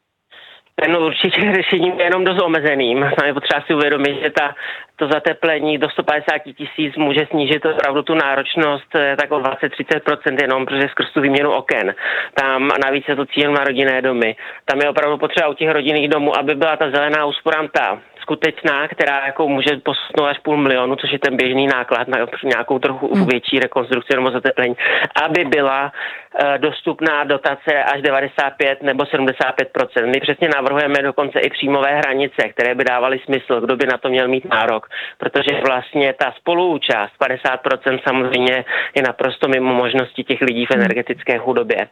Ten 0.75 0.98
určitě 0.98 1.42
řešením 1.56 2.00
je 2.00 2.04
jenom 2.04 2.24
dost 2.24 2.42
omezeným. 2.42 3.00
Tam 3.18 3.28
je 3.28 3.34
potřeba 3.34 3.62
si 3.62 3.74
uvědomit, 3.74 4.22
že 4.24 4.30
ta, 4.30 4.56
to 4.96 5.08
zateplení 5.08 5.78
do 5.78 5.90
150 5.90 6.24
tisíc 6.58 6.96
může 6.96 7.25
snížit 7.30 7.66
opravdu 7.66 8.01
tu 8.01 8.13
náročnost 8.13 8.96
eh, 8.96 9.16
tak 9.20 9.32
o 9.32 9.40
20-30% 9.40 10.42
jenom, 10.42 10.66
protože 10.66 10.90
skrz 10.90 11.12
tu 11.13 11.22
výměnu 11.22 11.51
oken. 11.51 11.96
Tam 12.34 12.70
navíc 12.86 13.06
je 13.08 13.16
to 13.16 13.25
cíl 13.25 13.51
na 13.51 13.63
rodinné 13.63 14.01
domy. 14.01 14.36
Tam 14.66 14.80
je 14.82 14.90
opravdu 14.90 15.18
potřeba 15.18 15.48
u 15.48 15.54
těch 15.54 15.70
rodinných 15.70 16.10
domů, 16.10 16.38
aby 16.38 16.56
byla 16.56 16.78
ta 16.78 16.92
zelená 16.92 17.25
úsporám 17.25 17.68
ta 17.68 18.00
skutečná, 18.22 18.88
která 18.88 19.25
jako 19.25 19.48
může 19.48 19.72
posunout 19.84 20.30
až 20.30 20.40
půl 20.40 20.58
milionu, 20.58 20.96
což 20.96 21.12
je 21.12 21.20
ten 21.20 21.38
běžný 21.38 21.68
náklad 21.68 22.08
na 22.08 22.18
nějakou 22.44 22.80
trochu 22.80 23.16
hmm. 23.16 23.25
větší 23.25 23.60
rekonstrukci 23.60 24.16
nebo 24.16 24.32
zateplení, 24.32 24.75
aby 25.24 25.46
byla 25.46 25.92
uh, 25.92 26.58
dostupná 26.58 27.24
dotace 27.24 27.84
až 27.84 28.01
95 28.01 28.84
nebo 28.84 29.04
75% 29.04 30.06
My 30.06 30.20
přesně 30.20 30.50
navrhujeme 30.56 31.01
dokonce 31.01 31.40
i 31.40 31.50
příjmové 31.50 31.96
hranice, 31.96 32.50
které 32.50 32.75
by 32.75 32.84
dávaly 32.84 33.20
smysl, 33.25 33.62
kdo 33.62 33.75
by 33.75 33.86
na 33.86 33.98
to 33.98 34.10
měl 34.10 34.28
mít 34.28 34.46
nárok, 34.46 34.88
protože 35.18 35.51
vlastně 35.68 36.13
ta 36.13 36.34
spoluúčast 36.38 37.13
50% 37.22 38.00
samozřejmě 38.08 38.66
je 38.96 39.01
naprosto 39.04 39.48
mimo 39.48 39.74
možnosti 39.74 40.24
těch 40.24 40.42
lidí 40.42 40.66
v 40.66 40.72
hmm. 40.72 40.80
energetické 40.80 41.38
chudobě. 41.38 41.88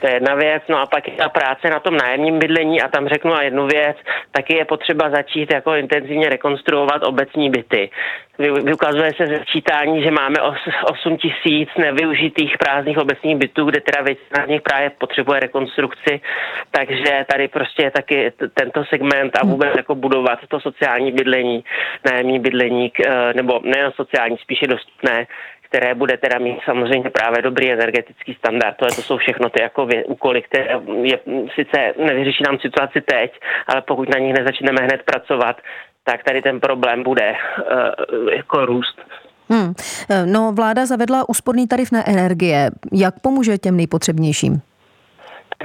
To 0.00 0.06
je 0.06 0.12
jedna 0.12 0.34
věc. 0.34 0.62
No 0.68 0.78
a 0.80 0.86
pak 0.86 1.08
je 1.08 1.14
ta 1.14 1.28
práce 1.28 1.70
na 1.70 1.80
tom 1.80 1.96
nájemním 1.96 2.38
bydlení 2.38 2.82
a 2.82 2.88
tam 2.88 3.08
řeknu 3.08 3.34
a 3.34 3.42
jednu 3.42 3.66
věc, 3.66 3.96
taky 4.32 4.56
je 4.56 4.64
potřeba 4.64 5.10
začít 5.10 5.52
jako 5.52 5.63
intenzivně 5.70 6.28
rekonstruovat 6.28 7.02
obecní 7.02 7.50
byty. 7.50 7.90
Vykazuje 8.38 9.10
se 9.16 9.26
ze 9.26 9.38
sčítání, 9.42 10.02
že 10.02 10.10
máme 10.10 10.36
8 10.90 11.16
tisíc 11.16 11.68
nevyužitých 11.78 12.58
prázdných 12.58 12.98
obecních 12.98 13.36
bytů, 13.36 13.64
kde 13.64 13.80
teda 13.80 14.02
většina 14.02 14.46
z 14.46 14.48
nich 14.48 14.62
právě 14.62 14.90
potřebuje 14.90 15.40
rekonstrukci, 15.40 16.20
takže 16.70 17.24
tady 17.30 17.48
prostě 17.48 17.82
je 17.82 17.90
taky 17.90 18.32
tento 18.54 18.84
segment 18.84 19.36
a 19.36 19.46
vůbec 19.46 19.70
jako 19.76 19.94
budovat 19.94 20.38
to 20.48 20.60
sociální 20.60 21.12
bydlení, 21.12 21.64
nájemní 22.10 22.38
bydlení, 22.38 22.92
eh, 23.06 23.32
nebo 23.34 23.60
nejen 23.64 23.92
sociální, 23.96 24.36
spíše 24.38 24.66
dostupné, 24.66 25.26
které 25.74 25.94
bude 25.94 26.16
teda 26.16 26.38
mít 26.38 26.58
samozřejmě 26.64 27.10
právě 27.10 27.42
dobrý 27.42 27.72
energetický 27.72 28.34
standard. 28.34 28.76
To, 28.76 28.84
je, 28.84 28.96
to 28.96 29.02
jsou 29.02 29.16
všechno 29.16 29.50
ty 29.50 29.62
jako 29.62 29.86
vě, 29.86 30.04
úkoly, 30.04 30.42
které 30.42 30.64
je, 31.02 31.18
sice 31.54 31.78
nevyřeší 32.06 32.42
nám 32.46 32.58
situaci 32.58 33.00
teď, 33.00 33.32
ale 33.66 33.82
pokud 33.82 34.08
na 34.08 34.18
nich 34.18 34.34
nezačneme 34.38 34.80
hned 34.82 35.02
pracovat, 35.02 35.56
tak 36.04 36.24
tady 36.24 36.42
ten 36.42 36.60
problém 36.60 37.02
bude 37.02 37.32
uh, 37.32 38.32
jako 38.32 38.66
růst. 38.66 39.00
Hmm. 39.48 39.74
No, 40.24 40.52
vláda 40.52 40.86
zavedla 40.86 41.28
úsporný 41.28 41.66
tarif 41.66 41.92
na 41.92 42.08
energie. 42.08 42.70
Jak 42.92 43.14
pomůže 43.20 43.58
těm 43.58 43.76
nejpotřebnějším? 43.76 44.60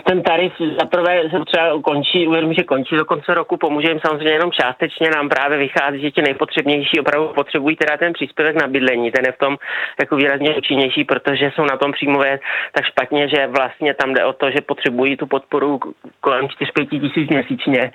Ten 0.03 0.23
tarif 0.23 0.53
zaprvé 0.79 1.21
se 1.29 1.45
třeba 1.45 1.81
končí, 1.81 2.27
uvědomí, 2.27 2.55
že 2.55 2.63
končí 2.63 2.95
do 2.95 3.05
konce 3.05 3.33
roku, 3.33 3.57
pomůže 3.57 3.87
jim 3.87 3.99
samozřejmě 3.99 4.33
jenom 4.33 4.51
částečně, 4.51 5.09
nám 5.09 5.29
právě 5.29 5.57
vychází, 5.57 6.01
že 6.01 6.11
ti 6.11 6.21
nejpotřebnější 6.21 6.99
opravdu 6.99 7.27
potřebují 7.27 7.75
teda 7.75 7.97
ten 7.97 8.13
příspěvek 8.13 8.55
na 8.61 8.67
bydlení, 8.67 9.11
ten 9.11 9.25
je 9.25 9.31
v 9.31 9.37
tom 9.37 9.57
jako 9.99 10.15
výrazně 10.15 10.55
účinnější, 10.55 11.03
protože 11.03 11.51
jsou 11.55 11.65
na 11.65 11.77
tom 11.77 11.91
příjmové 11.91 12.39
tak 12.71 12.85
špatně, 12.85 13.27
že 13.27 13.47
vlastně 13.47 13.93
tam 13.93 14.13
jde 14.13 14.25
o 14.25 14.33
to, 14.33 14.51
že 14.51 14.61
potřebují 14.61 15.17
tu 15.17 15.27
podporu 15.27 15.79
kolem 16.21 16.45
4-5 16.45 17.01
tisíc 17.01 17.29
měsíčně 17.29 17.91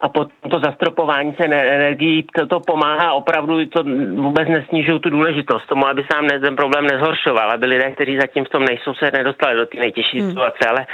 a 0.00 0.08
potom 0.08 0.50
to 0.50 0.60
zastropování 0.60 1.34
cen 1.34 1.52
energií, 1.52 2.26
to, 2.38 2.46
to 2.46 2.60
pomáhá 2.60 3.12
opravdu, 3.12 3.66
to 3.66 3.84
vůbec 4.14 4.48
nesnižují 4.48 5.00
tu 5.00 5.10
důležitost 5.10 5.66
tomu, 5.66 5.86
aby 5.86 6.04
sám 6.12 6.28
ten 6.28 6.56
problém 6.56 6.86
nezhoršoval, 6.86 7.50
aby 7.50 7.66
lidé, 7.66 7.90
kteří 7.90 8.18
zatím 8.20 8.44
v 8.44 8.48
tom 8.48 8.64
nejsou, 8.64 8.94
se 8.94 9.10
nedostali 9.10 9.56
do 9.56 9.66
té 9.66 9.78
nejtěžší 9.78 10.20
hmm. 10.20 10.28
situace, 10.28 10.68
ale 10.68 10.86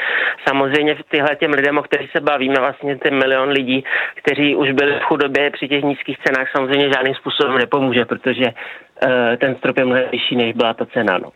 samozřejmě 0.49 0.97
tyhle 1.11 1.37
těm 1.37 1.51
lidem, 1.51 1.79
o 1.79 1.83
kterých 1.83 2.11
se 2.11 2.21
bavíme, 2.21 2.55
vlastně 2.61 2.97
ten 2.97 3.19
milion 3.19 3.49
lidí, 3.49 3.85
kteří 4.15 4.57
už 4.57 4.73
byli 4.73 4.93
v 4.93 5.03
chudobě 5.03 5.51
při 5.51 5.69
těch 5.69 5.85
nízkých 5.85 6.19
cenách, 6.19 6.49
samozřejmě 6.57 6.93
žádným 6.95 7.15
způsobem 7.15 7.59
nepomůže, 7.59 8.05
protože 8.05 8.47
uh, 8.47 9.11
ten 9.39 9.57
strop 9.57 9.79
je 9.79 9.85
mnohem 9.85 10.05
vyšší, 10.13 10.37
než 10.37 10.53
byla 10.55 10.75
ta 10.75 10.87
cena. 10.87 11.19
No. 11.19 11.29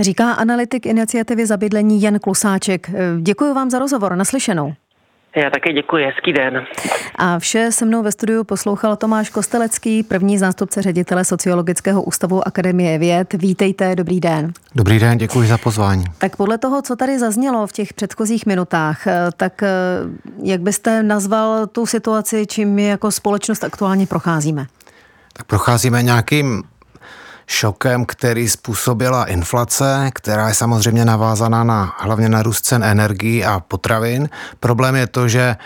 Říká 0.00 0.32
analytik 0.32 0.86
iniciativy 0.86 1.46
zabydlení 1.46 2.02
Jan 2.02 2.18
Klusáček. 2.18 2.90
Děkuji 3.22 3.54
vám 3.54 3.70
za 3.70 3.78
rozhovor. 3.78 4.16
Naslyšenou. 4.16 4.72
Já 5.36 5.50
také 5.50 5.72
děkuji, 5.72 6.04
hezký 6.04 6.32
den. 6.32 6.64
A 7.14 7.38
vše 7.38 7.72
se 7.72 7.84
mnou 7.84 8.02
ve 8.02 8.12
studiu 8.12 8.44
poslouchal 8.44 8.96
Tomáš 8.96 9.30
Kostelecký, 9.30 10.02
první 10.02 10.38
zástupce 10.38 10.82
ředitele 10.82 11.24
Sociologického 11.24 12.02
ústavu 12.02 12.48
Akademie 12.48 12.98
věd. 12.98 13.32
Vítejte, 13.32 13.96
dobrý 13.96 14.20
den. 14.20 14.52
Dobrý 14.74 14.98
den, 14.98 15.18
děkuji 15.18 15.48
za 15.48 15.58
pozvání. 15.58 16.04
Tak 16.18 16.36
podle 16.36 16.58
toho, 16.58 16.82
co 16.82 16.96
tady 16.96 17.18
zaznělo 17.18 17.66
v 17.66 17.72
těch 17.72 17.94
předchozích 17.94 18.46
minutách, 18.46 19.06
eh, 19.06 19.28
tak 19.36 19.62
eh, 19.62 19.68
jak 20.42 20.60
byste 20.60 21.02
nazval 21.02 21.66
tu 21.66 21.86
situaci, 21.86 22.46
čím 22.46 22.68
my 22.68 22.84
jako 22.84 23.10
společnost 23.10 23.64
aktuálně 23.64 24.06
procházíme? 24.06 24.66
Tak 25.32 25.46
procházíme 25.46 26.02
nějakým 26.02 26.62
šokem, 27.52 28.04
který 28.04 28.48
způsobila 28.48 29.24
inflace, 29.24 30.10
která 30.14 30.48
je 30.48 30.54
samozřejmě 30.54 31.04
navázaná 31.04 31.64
na 31.64 31.96
hlavně 31.98 32.28
na 32.28 32.42
růst 32.42 32.64
cen 32.64 32.84
energií 32.84 33.44
a 33.44 33.60
potravin. 33.60 34.28
Problém 34.60 34.94
je 34.96 35.06
to, 35.06 35.28
že 35.28 35.56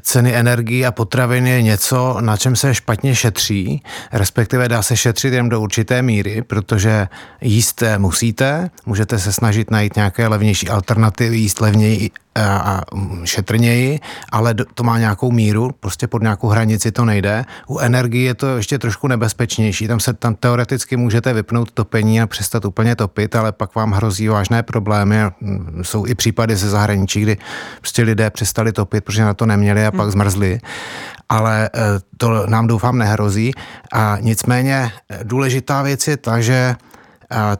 ceny 0.00 0.34
energií 0.34 0.86
a 0.86 0.92
potravin 0.92 1.46
je 1.46 1.62
něco, 1.62 2.16
na 2.20 2.36
čem 2.36 2.56
se 2.56 2.74
špatně 2.74 3.14
šetří, 3.14 3.82
respektive 4.12 4.68
dá 4.68 4.82
se 4.82 4.96
šetřit 4.96 5.32
jen 5.32 5.48
do 5.48 5.60
určité 5.60 6.02
míry, 6.02 6.42
protože 6.42 7.08
jíst 7.40 7.82
musíte, 7.98 8.70
můžete 8.86 9.18
se 9.18 9.32
snažit 9.32 9.70
najít 9.70 9.96
nějaké 9.96 10.28
levnější 10.28 10.68
alternativy, 10.68 11.36
jíst 11.36 11.60
levněji 11.60 12.10
a 12.40 12.80
šetrněji, 13.24 14.00
ale 14.32 14.54
to 14.74 14.82
má 14.82 14.98
nějakou 14.98 15.30
míru, 15.30 15.70
prostě 15.80 16.06
pod 16.06 16.22
nějakou 16.22 16.48
hranici 16.48 16.92
to 16.92 17.04
nejde. 17.04 17.44
U 17.68 17.78
energie 17.78 18.24
je 18.24 18.34
to 18.34 18.56
ještě 18.56 18.78
trošku 18.78 19.08
nebezpečnější, 19.08 19.88
tam 19.88 20.00
se 20.00 20.12
tam 20.12 20.34
teoreticky 20.34 20.96
můžete 20.96 21.32
vypnout 21.32 21.70
topení 21.70 22.20
a 22.20 22.26
přestat 22.26 22.64
úplně 22.64 22.96
topit, 22.96 23.36
ale 23.36 23.52
pak 23.52 23.74
vám 23.74 23.92
hrozí 23.92 24.28
vážné 24.28 24.62
problémy. 24.62 25.16
Jsou 25.82 26.06
i 26.06 26.14
případy 26.14 26.56
ze 26.56 26.70
zahraničí, 26.70 27.20
kdy 27.20 27.36
prostě 27.80 28.02
lidé 28.02 28.30
přestali 28.30 28.72
topit, 28.72 29.04
protože 29.04 29.24
na 29.24 29.34
to 29.34 29.46
neměli 29.46 29.86
a 29.86 29.90
pak 29.90 30.00
hmm. 30.00 30.10
zmrzli 30.10 30.60
ale 31.28 31.70
eh, 31.74 31.80
to 32.16 32.46
nám 32.46 32.66
doufám 32.66 32.98
nehrozí. 32.98 33.52
A 33.92 34.18
nicméně 34.20 34.92
eh, 35.10 35.18
důležitá 35.22 35.82
věc 35.82 36.08
je 36.08 36.16
ta, 36.16 36.40
že 36.40 36.76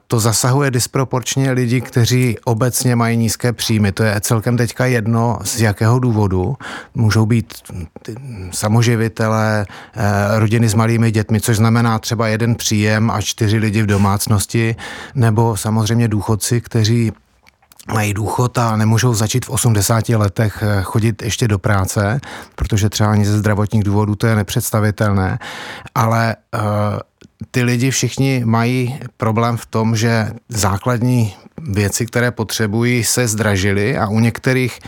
to 0.06 0.20
zasahuje 0.20 0.70
disproporčně 0.70 1.52
lidi, 1.52 1.80
kteří 1.80 2.36
obecně 2.44 2.96
mají 2.96 3.16
nízké 3.16 3.52
příjmy. 3.52 3.92
To 3.92 4.02
je 4.02 4.20
celkem 4.20 4.56
teďka 4.56 4.86
jedno, 4.86 5.38
z 5.44 5.60
jakého 5.60 5.98
důvodu. 5.98 6.56
Můžou 6.94 7.26
být 7.26 7.54
samoživitelé, 8.50 9.66
eh, 9.94 10.38
rodiny 10.38 10.68
s 10.68 10.74
malými 10.74 11.10
dětmi, 11.10 11.40
což 11.40 11.56
znamená 11.56 11.98
třeba 11.98 12.28
jeden 12.28 12.54
příjem 12.54 13.10
a 13.10 13.20
čtyři 13.20 13.58
lidi 13.58 13.82
v 13.82 13.86
domácnosti, 13.86 14.76
nebo 15.14 15.56
samozřejmě 15.56 16.08
důchodci, 16.08 16.60
kteří 16.60 17.12
mají 17.94 18.14
důchod 18.14 18.58
a 18.58 18.76
nemůžou 18.76 19.14
začít 19.14 19.46
v 19.46 19.50
80 19.50 20.16
letech 20.16 20.62
eh, 20.62 20.82
chodit 20.82 21.22
ještě 21.22 21.48
do 21.48 21.58
práce, 21.58 22.20
protože 22.54 22.88
třeba 22.88 23.10
ani 23.10 23.26
ze 23.26 23.38
zdravotních 23.38 23.84
důvodů 23.84 24.14
to 24.14 24.26
je 24.26 24.36
nepředstavitelné, 24.36 25.38
ale 25.94 26.36
uh, 26.54 26.60
ty 27.50 27.62
lidi 27.62 27.90
všichni 27.90 28.42
mají 28.44 28.98
problém 29.16 29.56
v 29.56 29.66
tom, 29.66 29.96
že 29.96 30.28
základní 30.48 31.34
věci, 31.68 32.06
které 32.06 32.30
potřebují, 32.30 33.04
se 33.04 33.28
zdražily 33.28 33.96
a 33.96 34.08
u 34.08 34.20
některých 34.20 34.78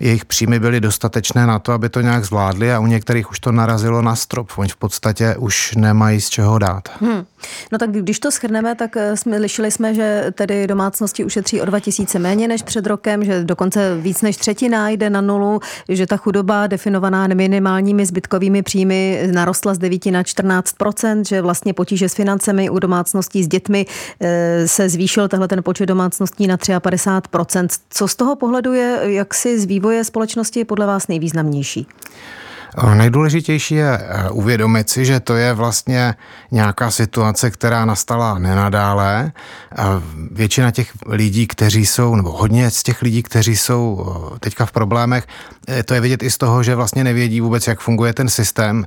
jejich 0.00 0.24
příjmy 0.24 0.60
byly 0.60 0.80
dostatečné 0.80 1.46
na 1.46 1.58
to, 1.58 1.72
aby 1.72 1.88
to 1.88 2.00
nějak 2.00 2.24
zvládli 2.24 2.72
a 2.72 2.78
u 2.78 2.86
některých 2.86 3.30
už 3.30 3.40
to 3.40 3.52
narazilo 3.52 4.02
na 4.02 4.16
strop. 4.16 4.48
Oni 4.56 4.68
v 4.68 4.76
podstatě 4.76 5.36
už 5.38 5.74
nemají 5.74 6.20
z 6.20 6.28
čeho 6.28 6.58
dát. 6.58 6.88
Hmm. 7.00 7.24
No 7.72 7.78
tak 7.78 7.90
když 7.90 8.20
to 8.20 8.30
schrneme, 8.30 8.74
tak 8.74 8.96
eh, 8.96 9.16
jsme, 9.16 9.38
lišili 9.38 9.70
jsme, 9.70 9.94
že 9.94 10.24
tedy 10.32 10.66
domácnosti 10.66 11.24
ušetří 11.24 11.60
o 11.60 11.64
2000 11.64 12.18
méně 12.18 12.48
než 12.48 12.62
před 12.62 12.86
rokem, 12.86 13.24
že 13.24 13.44
dokonce 13.44 13.96
víc 14.00 14.22
než 14.22 14.36
třetina 14.36 14.88
jde 14.88 15.10
na 15.10 15.20
nulu, 15.20 15.60
že 15.88 16.06
ta 16.06 16.16
chudoba 16.16 16.66
definovaná 16.66 17.26
minimálními 17.26 18.06
zbytkovými 18.06 18.62
příjmy 18.62 19.28
narostla 19.32 19.74
z 19.74 19.78
9 19.78 20.06
na 20.06 20.22
14% 20.22 21.24
že 21.28 21.42
vlastně 21.42 21.74
potíže 21.74 22.08
s 22.08 22.14
financemi 22.14 22.70
u 22.70 22.78
domácností 22.78 23.44
s 23.44 23.48
dětmi 23.48 23.86
eh, 24.20 24.68
se 24.68 24.88
zvýšil 24.88 25.28
tahle 25.28 25.48
ten 25.48 25.62
počet 25.62 25.86
domácností 25.86 26.46
na 26.46 26.56
53% 26.56 27.68
Co 27.90 28.08
z 28.08 28.16
toho 28.16 28.36
pohledu 28.36 28.72
je 28.72 29.00
jaksi 29.02 29.60
z 29.60 29.64
vývoje 29.64 29.87
společnosti 30.02 30.64
podle 30.64 30.86
vás 30.86 31.08
nejvýznamnější? 31.08 31.86
Nejdůležitější 32.94 33.74
je 33.74 33.98
eh, 33.98 34.30
uvědomit 34.30 34.90
si, 34.90 35.04
že 35.04 35.20
to 35.20 35.36
je 35.36 35.52
vlastně 35.52 36.14
nějaká 36.50 36.90
situace, 36.90 37.50
která 37.50 37.84
nastala 37.84 38.38
nenadále. 38.38 39.32
Většina 40.30 40.70
těch 40.70 40.92
lidí, 41.06 41.46
kteří 41.46 41.86
jsou, 41.86 42.14
nebo 42.14 42.32
hodně 42.32 42.70
z 42.70 42.82
těch 42.82 43.02
lidí, 43.02 43.22
kteří 43.22 43.56
jsou 43.56 44.06
eh, 44.34 44.38
teďka 44.38 44.66
v 44.66 44.72
problémech, 44.72 45.26
eh, 45.68 45.82
to 45.82 45.94
je 45.94 46.00
vidět 46.00 46.22
i 46.22 46.30
z 46.30 46.38
toho, 46.38 46.62
že 46.62 46.74
vlastně 46.74 47.04
nevědí 47.04 47.40
vůbec, 47.40 47.66
jak 47.66 47.80
funguje 47.80 48.12
ten 48.12 48.28
systém 48.28 48.84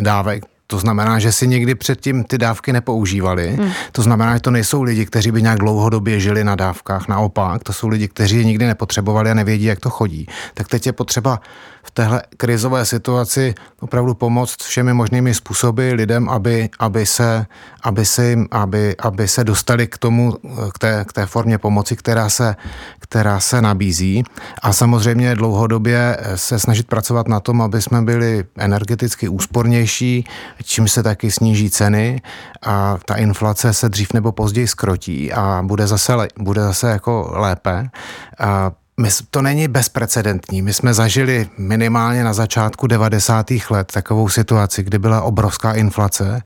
dávek. 0.00 0.51
To 0.66 0.78
znamená, 0.78 1.18
že 1.18 1.32
si 1.32 1.46
někdy 1.46 1.74
předtím 1.74 2.24
ty 2.24 2.38
dávky 2.38 2.72
nepoužívali. 2.72 3.56
Hmm. 3.56 3.70
To 3.92 4.02
znamená, 4.02 4.34
že 4.34 4.40
to 4.40 4.50
nejsou 4.50 4.82
lidi, 4.82 5.06
kteří 5.06 5.30
by 5.30 5.42
nějak 5.42 5.58
dlouhodobě 5.58 6.20
žili 6.20 6.44
na 6.44 6.54
dávkách. 6.54 7.08
Naopak, 7.08 7.62
to 7.62 7.72
jsou 7.72 7.88
lidi, 7.88 8.08
kteří 8.08 8.36
je 8.36 8.44
nikdy 8.44 8.66
nepotřebovali 8.66 9.30
a 9.30 9.34
nevědí, 9.34 9.64
jak 9.64 9.80
to 9.80 9.90
chodí. 9.90 10.26
Tak 10.54 10.68
teď 10.68 10.86
je 10.86 10.92
potřeba 10.92 11.40
v 11.82 11.90
téhle 11.90 12.22
krizové 12.36 12.84
situaci 12.84 13.54
opravdu 13.80 14.14
pomoct 14.14 14.62
všemi 14.62 14.92
možnými 14.92 15.34
způsoby 15.34 15.90
lidem, 15.90 16.28
aby, 16.28 16.68
aby, 16.78 17.06
se, 17.06 17.46
aby, 17.82 18.04
se, 18.04 18.36
aby, 18.50 18.96
aby 18.96 19.28
se 19.28 19.44
dostali 19.44 19.86
k 19.86 19.98
tomu, 19.98 20.36
k 20.74 20.78
té, 20.78 21.04
k 21.08 21.12
té 21.12 21.26
formě 21.26 21.58
pomoci, 21.58 21.96
která 21.96 22.28
se, 22.28 22.56
která 22.98 23.40
se 23.40 23.62
nabízí. 23.62 24.24
A 24.62 24.72
samozřejmě 24.72 25.34
dlouhodobě 25.34 26.16
se 26.34 26.58
snažit 26.58 26.86
pracovat 26.86 27.28
na 27.28 27.40
tom, 27.40 27.62
aby 27.62 27.82
jsme 27.82 28.02
byli 28.02 28.44
energeticky 28.58 29.28
úspornější, 29.28 30.24
čím 30.62 30.88
se 30.88 31.02
taky 31.02 31.30
sníží 31.30 31.70
ceny 31.70 32.22
a 32.62 32.98
ta 33.06 33.14
inflace 33.14 33.72
se 33.72 33.88
dřív 33.88 34.12
nebo 34.12 34.32
později 34.32 34.68
skrotí 34.68 35.32
a 35.32 35.62
bude 35.66 35.86
zase, 35.86 36.12
bude 36.38 36.60
zase 36.60 36.90
jako 36.90 37.32
lépe. 37.34 37.90
A 38.38 38.72
my, 39.00 39.08
to 39.30 39.42
není 39.42 39.68
bezprecedentní. 39.68 40.62
My 40.62 40.72
jsme 40.72 40.94
zažili 40.94 41.48
minimálně 41.58 42.24
na 42.24 42.32
začátku 42.32 42.86
90. 42.86 43.46
let 43.70 43.92
takovou 43.92 44.28
situaci, 44.28 44.82
kdy 44.82 44.98
byla 44.98 45.22
obrovská 45.22 45.72
inflace 45.72 46.42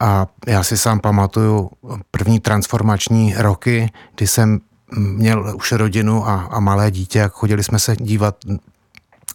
a 0.00 0.26
já 0.46 0.62
si 0.62 0.78
sám 0.78 1.00
pamatuju 1.00 1.70
první 2.10 2.40
transformační 2.40 3.34
roky, 3.36 3.90
kdy 4.16 4.26
jsem 4.26 4.60
měl 4.96 5.56
už 5.56 5.72
rodinu 5.72 6.28
a, 6.28 6.34
a 6.50 6.60
malé 6.60 6.90
dítě, 6.90 7.18
jak 7.18 7.32
chodili 7.32 7.64
jsme 7.64 7.78
se 7.78 7.96
dívat 7.96 8.36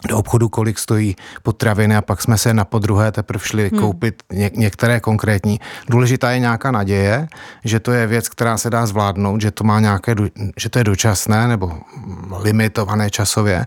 do 0.07 0.17
obchodu, 0.17 0.49
kolik 0.49 0.79
stojí 0.79 1.15
potraviny 1.43 1.95
a 1.95 2.01
pak 2.01 2.21
jsme 2.21 2.37
se 2.37 2.53
na 2.53 2.65
podruhé 2.65 3.11
teprve 3.11 3.43
šli 3.45 3.69
hmm. 3.69 3.79
koupit 3.79 4.23
ně, 4.33 4.51
některé 4.55 4.99
konkrétní. 4.99 5.59
Důležitá 5.89 6.31
je 6.31 6.39
nějaká 6.39 6.71
naděje, 6.71 7.27
že 7.63 7.79
to 7.79 7.91
je 7.91 8.07
věc, 8.07 8.29
která 8.29 8.57
se 8.57 8.69
dá 8.69 8.85
zvládnout, 8.85 9.41
že 9.41 9.51
to 9.51 9.63
má 9.63 9.79
nějaké, 9.79 10.15
že 10.57 10.69
to 10.69 10.79
je 10.79 10.83
dočasné 10.83 11.47
nebo 11.47 11.73
limitované 12.37 13.09
časově 13.09 13.65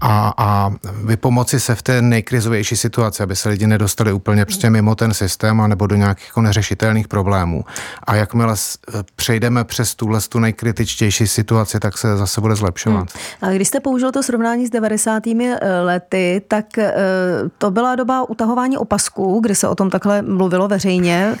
a, 0.00 0.34
a 0.36 0.70
vypomoci 1.04 1.60
se 1.60 1.74
v 1.74 1.82
té 1.82 2.02
nejkrizovější 2.02 2.76
situaci, 2.76 3.22
aby 3.22 3.36
se 3.36 3.48
lidi 3.48 3.66
nedostali 3.66 4.12
úplně 4.12 4.44
prostě 4.44 4.70
mimo 4.70 4.94
ten 4.94 5.14
systém 5.14 5.60
a 5.60 5.66
nebo 5.66 5.86
do 5.86 5.96
nějakých 5.96 6.26
jako 6.26 6.42
neřešitelných 6.42 7.08
problémů. 7.08 7.64
A 8.06 8.14
jakmile 8.14 8.54
přejdeme 9.16 9.64
přes 9.64 9.94
tuhle 9.94 10.20
tu 10.28 10.38
nejkritičtější 10.38 11.26
situaci, 11.26 11.80
tak 11.80 11.98
se 11.98 12.16
zase 12.16 12.40
bude 12.40 12.54
zlepšovat. 12.54 13.08
Hmm. 13.40 13.50
A 13.50 13.52
když 13.52 13.68
jste 13.68 13.80
použil 13.80 14.12
to 14.12 14.22
srovnání 14.22 14.66
s 14.66 14.70
90 14.70 15.26
lety, 15.84 16.42
tak 16.48 16.78
eh, 16.78 16.94
to 17.58 17.70
byla 17.70 17.96
doba 17.96 18.28
utahování 18.28 18.78
opasků, 18.78 19.40
kdy 19.40 19.54
se 19.54 19.68
o 19.68 19.74
tom 19.74 19.90
takhle 19.90 20.22
mluvilo 20.22 20.68
veřejně. 20.68 21.36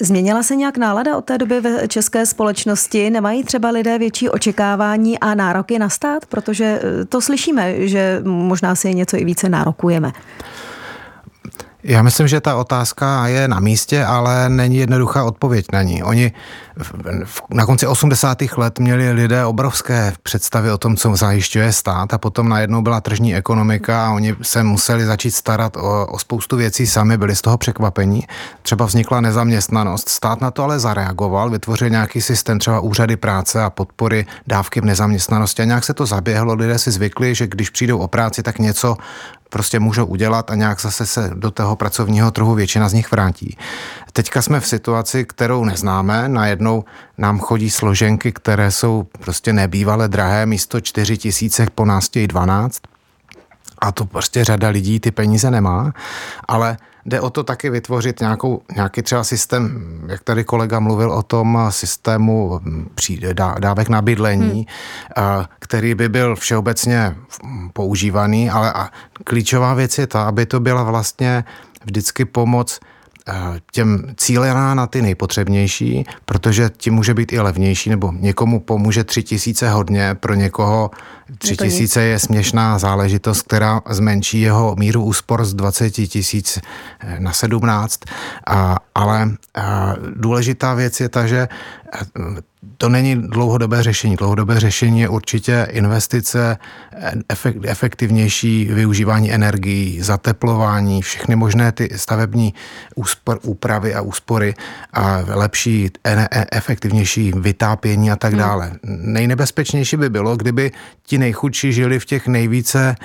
Změnila 0.00 0.42
se 0.42 0.56
nějak 0.56 0.76
nálada 0.76 1.16
od 1.16 1.24
té 1.24 1.38
doby 1.38 1.60
ve 1.60 1.88
české 1.88 2.26
společnosti? 2.26 3.10
Nemají 3.10 3.44
třeba 3.44 3.70
lidé 3.70 3.98
větší 3.98 4.28
očekávání 4.28 5.18
a 5.18 5.34
nároky 5.34 5.78
na 5.78 5.88
stát? 5.88 6.26
Protože 6.26 6.80
eh, 6.82 7.04
to 7.04 7.20
slyšíme, 7.20 7.88
že 7.88 8.20
možná 8.24 8.74
si 8.74 8.94
něco 8.94 9.16
i 9.16 9.24
více 9.24 9.48
nárokujeme. 9.48 10.12
Já 11.82 12.02
myslím, 12.02 12.28
že 12.28 12.40
ta 12.40 12.56
otázka 12.56 13.26
je 13.26 13.48
na 13.48 13.60
místě, 13.60 14.04
ale 14.04 14.48
není 14.48 14.76
jednoduchá 14.76 15.24
odpověď 15.24 15.66
na 15.72 15.82
ní. 15.82 16.02
Oni 16.02 16.32
na 17.50 17.66
konci 17.66 17.86
80. 17.86 18.38
let 18.56 18.78
měli 18.78 19.12
lidé 19.12 19.44
obrovské 19.44 20.12
představy 20.22 20.70
o 20.70 20.78
tom, 20.78 20.96
co 20.96 21.16
zajišťuje 21.16 21.72
stát 21.72 22.14
a 22.14 22.18
potom 22.18 22.48
najednou 22.48 22.82
byla 22.82 23.00
tržní 23.00 23.36
ekonomika 23.36 24.06
a 24.06 24.10
oni 24.10 24.36
se 24.42 24.62
museli 24.62 25.04
začít 25.04 25.30
starat 25.30 25.76
o, 25.76 26.06
o 26.06 26.18
spoustu 26.18 26.56
věcí 26.56 26.86
sami, 26.86 27.18
byli 27.18 27.36
z 27.36 27.40
toho 27.40 27.58
překvapení. 27.58 28.22
Třeba 28.62 28.86
vznikla 28.86 29.20
nezaměstnanost. 29.20 30.08
Stát 30.08 30.40
na 30.40 30.50
to 30.50 30.62
ale 30.62 30.78
zareagoval, 30.78 31.50
vytvořil 31.50 31.90
nějaký 31.90 32.20
systém, 32.20 32.58
třeba 32.58 32.80
úřady 32.80 33.16
práce 33.16 33.62
a 33.62 33.70
podpory 33.70 34.26
dávky 34.46 34.80
v 34.80 34.84
nezaměstnanosti 34.84 35.62
a 35.62 35.64
nějak 35.64 35.84
se 35.84 35.94
to 35.94 36.06
zaběhlo. 36.06 36.54
Lidé 36.54 36.78
si 36.78 36.90
zvykli, 36.90 37.34
že 37.34 37.46
když 37.46 37.70
přijdou 37.70 37.98
o 37.98 38.08
práci, 38.08 38.42
tak 38.42 38.58
něco 38.58 38.96
prostě 39.50 39.80
můžou 39.80 40.06
udělat 40.06 40.50
a 40.50 40.54
nějak 40.54 40.80
zase 40.80 41.06
se 41.06 41.30
do 41.34 41.50
toho 41.50 41.76
pracovního 41.76 42.30
trhu 42.30 42.54
většina 42.54 42.88
z 42.88 42.92
nich 42.92 43.10
vrátí. 43.10 43.56
Teďka 44.12 44.42
jsme 44.42 44.60
v 44.60 44.66
situaci, 44.66 45.24
kterou 45.24 45.64
neznáme, 45.64 46.28
najednou 46.28 46.84
nám 47.18 47.38
chodí 47.38 47.70
složenky, 47.70 48.32
které 48.32 48.70
jsou 48.70 49.06
prostě 49.18 49.52
nebývalé 49.52 50.08
drahé, 50.08 50.46
místo 50.46 50.80
4 50.80 51.16
tisíce 51.16 51.66
po 51.74 51.84
nás 51.84 52.10
12 52.26 52.82
a 53.78 53.92
to 53.92 54.04
prostě 54.04 54.44
řada 54.44 54.68
lidí 54.68 55.00
ty 55.00 55.10
peníze 55.10 55.50
nemá, 55.50 55.92
ale 56.48 56.76
Jde 57.06 57.20
o 57.20 57.30
to 57.30 57.44
taky 57.44 57.70
vytvořit 57.70 58.20
nějakou, 58.20 58.62
nějaký 58.76 59.02
třeba 59.02 59.24
systém, 59.24 59.82
jak 60.08 60.22
tady 60.22 60.44
kolega 60.44 60.80
mluvil 60.80 61.12
o 61.12 61.22
tom 61.22 61.58
systému 61.70 62.60
dávek 63.58 63.88
na 63.88 64.02
bydlení, 64.02 64.66
hmm. 65.16 65.44
který 65.58 65.94
by 65.94 66.08
byl 66.08 66.36
všeobecně 66.36 67.16
používaný, 67.72 68.50
ale 68.50 68.72
a 68.72 68.88
klíčová 69.24 69.74
věc 69.74 69.98
je 69.98 70.06
ta, 70.06 70.22
aby 70.22 70.46
to 70.46 70.60
byla 70.60 70.82
vlastně 70.82 71.44
vždycky 71.84 72.24
pomoc 72.24 72.80
těm 73.72 74.14
cílená 74.16 74.74
na 74.74 74.86
ty 74.86 75.02
nejpotřebnější, 75.02 76.04
protože 76.24 76.70
tím 76.76 76.94
může 76.94 77.14
být 77.14 77.32
i 77.32 77.40
levnější, 77.40 77.90
nebo 77.90 78.12
někomu 78.12 78.60
pomůže 78.60 79.04
tři 79.04 79.22
tisíce 79.22 79.70
hodně, 79.70 80.14
pro 80.14 80.34
někoho 80.34 80.90
tři 81.38 81.56
tisíce 81.56 82.02
je 82.02 82.18
směšná 82.18 82.78
záležitost, 82.78 83.42
která 83.42 83.80
zmenší 83.90 84.40
jeho 84.40 84.76
míru 84.78 85.04
úspor 85.04 85.44
z 85.44 85.54
20 85.54 85.90
tisíc 85.90 86.58
eh, 87.00 87.20
na 87.20 87.32
17, 87.32 88.00
a, 88.46 88.76
ale 88.94 89.30
a 89.54 89.94
důležitá 90.14 90.74
věc 90.74 91.00
je 91.00 91.08
ta, 91.08 91.26
že 91.26 91.48
to 92.78 92.88
není 92.88 93.16
dlouhodobé 93.16 93.82
řešení. 93.82 94.16
Dlouhodobé 94.16 94.60
řešení 94.60 95.00
je 95.00 95.08
určitě 95.08 95.66
investice, 95.70 96.56
efektivnější 97.62 98.64
využívání 98.64 99.32
energií, 99.32 100.02
zateplování, 100.02 101.02
všechny 101.02 101.36
možné 101.36 101.72
ty 101.72 101.88
stavební 101.96 102.54
úspor, 102.94 103.38
úpravy 103.42 103.94
a 103.94 104.00
úspory 104.00 104.54
a 104.92 105.24
lepší, 105.26 105.90
efektivnější 106.52 107.32
vytápění 107.36 108.10
a 108.10 108.16
tak 108.16 108.32
hmm. 108.32 108.40
dále. 108.40 108.72
Nejnebezpečnější 108.84 109.96
by 109.96 110.10
bylo, 110.10 110.36
kdyby 110.36 110.72
ti 111.06 111.15
nejchudší 111.18 111.72
žili 111.72 111.98
v 111.98 112.04
těch 112.04 112.26
nejvíce 112.26 112.96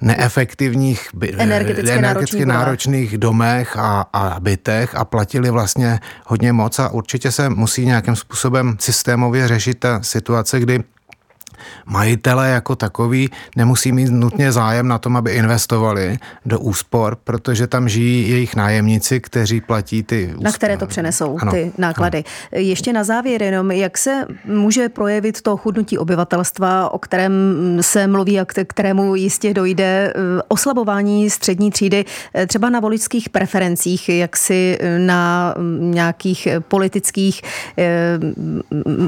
neefektivních, 0.00 1.08
energeticky, 1.36 1.90
energeticky 1.92 2.46
náročných 2.46 3.18
domech 3.18 3.76
a, 3.76 4.06
a 4.12 4.40
bytech 4.40 4.94
a 4.94 5.04
platili 5.04 5.50
vlastně 5.50 6.00
hodně 6.26 6.52
moc 6.52 6.78
a 6.78 6.88
určitě 6.88 7.32
se 7.32 7.48
musí 7.48 7.86
nějakým 7.86 8.16
způsobem 8.16 8.76
systémově 8.80 9.48
řešit 9.48 9.78
ta 9.78 10.02
situace, 10.02 10.60
kdy 10.60 10.84
majitele 11.86 12.50
jako 12.50 12.76
takový 12.76 13.30
nemusí 13.56 13.92
mít 13.92 14.10
nutně 14.10 14.52
zájem 14.52 14.88
na 14.88 14.98
tom, 14.98 15.16
aby 15.16 15.32
investovali 15.32 16.18
do 16.46 16.60
úspor, 16.60 17.16
protože 17.24 17.66
tam 17.66 17.88
žijí 17.88 18.30
jejich 18.30 18.56
nájemníci, 18.56 19.20
kteří 19.20 19.60
platí 19.60 20.02
ty 20.02 20.26
úspor. 20.26 20.44
Na 20.44 20.52
které 20.52 20.76
to 20.76 20.86
přenesou, 20.86 21.38
ano, 21.40 21.52
ty 21.52 21.72
náklady. 21.78 22.18
Ano. 22.18 22.62
Ještě 22.62 22.92
na 22.92 23.04
závěr 23.04 23.42
jenom, 23.42 23.70
jak 23.70 23.98
se 23.98 24.26
může 24.44 24.88
projevit 24.88 25.42
to 25.42 25.56
chudnutí 25.56 25.98
obyvatelstva, 25.98 26.92
o 26.92 26.98
kterém 26.98 27.32
se 27.80 28.06
mluví 28.06 28.40
a 28.40 28.44
kterému 28.44 29.14
jistě 29.14 29.54
dojde, 29.54 30.12
eh, 30.16 30.42
oslabování 30.48 31.30
střední 31.30 31.70
třídy, 31.70 32.04
eh, 32.34 32.46
třeba 32.46 32.70
na 32.70 32.80
voličských 32.80 33.28
preferencích, 33.28 34.08
jak 34.08 34.36
si 34.36 34.78
eh, 34.80 34.98
na 34.98 35.54
mm, 35.58 35.90
nějakých 35.94 36.48
politických 36.68 37.42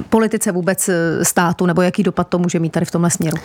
politice 0.08 0.52
vůbec 0.52 0.90
státu, 1.22 1.66
nebo 1.66 1.82
jaký 1.82 2.02
dopad 2.02 2.28
to 2.28 2.38
může 2.40 2.58
mít 2.58 2.72
tady 2.72 2.86
v 2.86 2.90
tomhle 2.90 3.10
směru? 3.10 3.36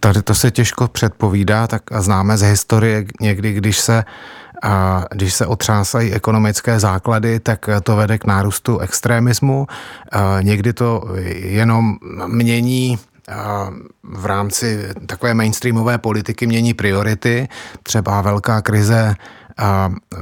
Tady 0.00 0.22
to 0.22 0.34
se 0.34 0.50
těžko 0.50 0.88
předpovídá, 0.88 1.66
tak 1.66 1.82
známe 1.98 2.38
z 2.38 2.42
historie 2.42 3.04
někdy, 3.20 3.52
když 3.52 3.78
se 3.78 4.04
a 4.62 5.04
když 5.12 5.34
se 5.34 5.46
otřásají 5.46 6.12
ekonomické 6.12 6.80
základy, 6.80 7.40
tak 7.40 7.70
to 7.82 7.96
vede 7.96 8.18
k 8.18 8.24
nárůstu 8.24 8.78
extremismu. 8.78 9.66
A 10.12 10.38
někdy 10.40 10.72
to 10.72 11.04
jenom 11.34 11.96
mění 12.26 12.98
v 14.02 14.26
rámci 14.26 14.88
takové 15.06 15.34
mainstreamové 15.34 15.98
politiky 15.98 16.46
mění 16.46 16.74
priority. 16.74 17.48
Třeba 17.82 18.20
velká 18.20 18.62
krize 18.62 19.14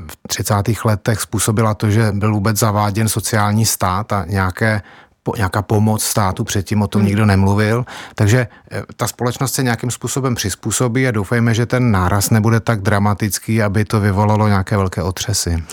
v 0.09 0.29
30. 0.29 0.55
letech 0.85 1.21
způsobila 1.21 1.75
to, 1.75 1.91
že 1.91 2.13
byl 2.13 2.35
vůbec 2.35 2.59
zaváděn 2.59 3.09
sociální 3.09 3.67
stát 3.67 4.13
a 4.13 4.25
nějaké 4.29 4.83
po, 5.29 5.37
nějaká 5.37 5.63
pomoc 5.63 6.03
státu, 6.03 6.45
předtím 6.45 6.83
o 6.83 6.87
tom 6.87 7.01
hmm. 7.01 7.07
nikdo 7.07 7.27
nemluvil. 7.27 7.85
Takže 8.15 8.49
eh, 8.71 8.83
ta 8.97 9.07
společnost 9.07 9.55
se 9.55 9.63
nějakým 9.63 9.91
způsobem 9.91 10.35
přizpůsobí 10.35 11.09
a 11.09 11.11
doufejme, 11.11 11.55
že 11.55 11.67
ten 11.67 11.91
náraz 11.91 12.31
nebude 12.31 12.61
tak 12.61 12.81
dramatický, 12.81 13.63
aby 13.63 13.85
to 13.85 14.01
vyvolalo 14.01 14.49
nějaké 14.49 14.77
velké 14.77 15.03
otřesy. 15.03 15.65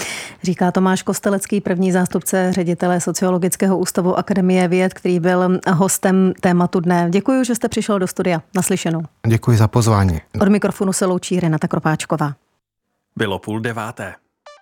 Říká 0.44 0.72
Tomáš 0.72 1.02
Kostelecký, 1.02 1.62
první 1.62 1.92
zástupce 1.92 2.54
ředitele 2.54 3.02
Sociologického 3.02 3.78
ústavu 3.78 4.18
Akademie 4.18 4.68
věd, 4.68 4.94
který 4.94 5.20
byl 5.20 5.60
hostem 5.74 6.34
tématu 6.42 6.80
dne. 6.80 7.08
Děkuji, 7.10 7.44
že 7.44 7.56
jste 7.56 7.70
přišel 7.70 8.00
do 8.00 8.08
studia. 8.08 8.42
Naslyšenou. 8.56 9.04
Děkuji 9.28 9.58
za 9.58 9.68
pozvání. 9.68 10.22
Od 10.42 10.48
mikrofonu 10.48 10.94
se 10.94 11.06
loučí 11.06 11.40
Renata 11.40 11.68
Kropáčková. 11.68 12.34
Bylo 13.16 13.40
půl 13.40 13.60
deváté. 13.60 14.14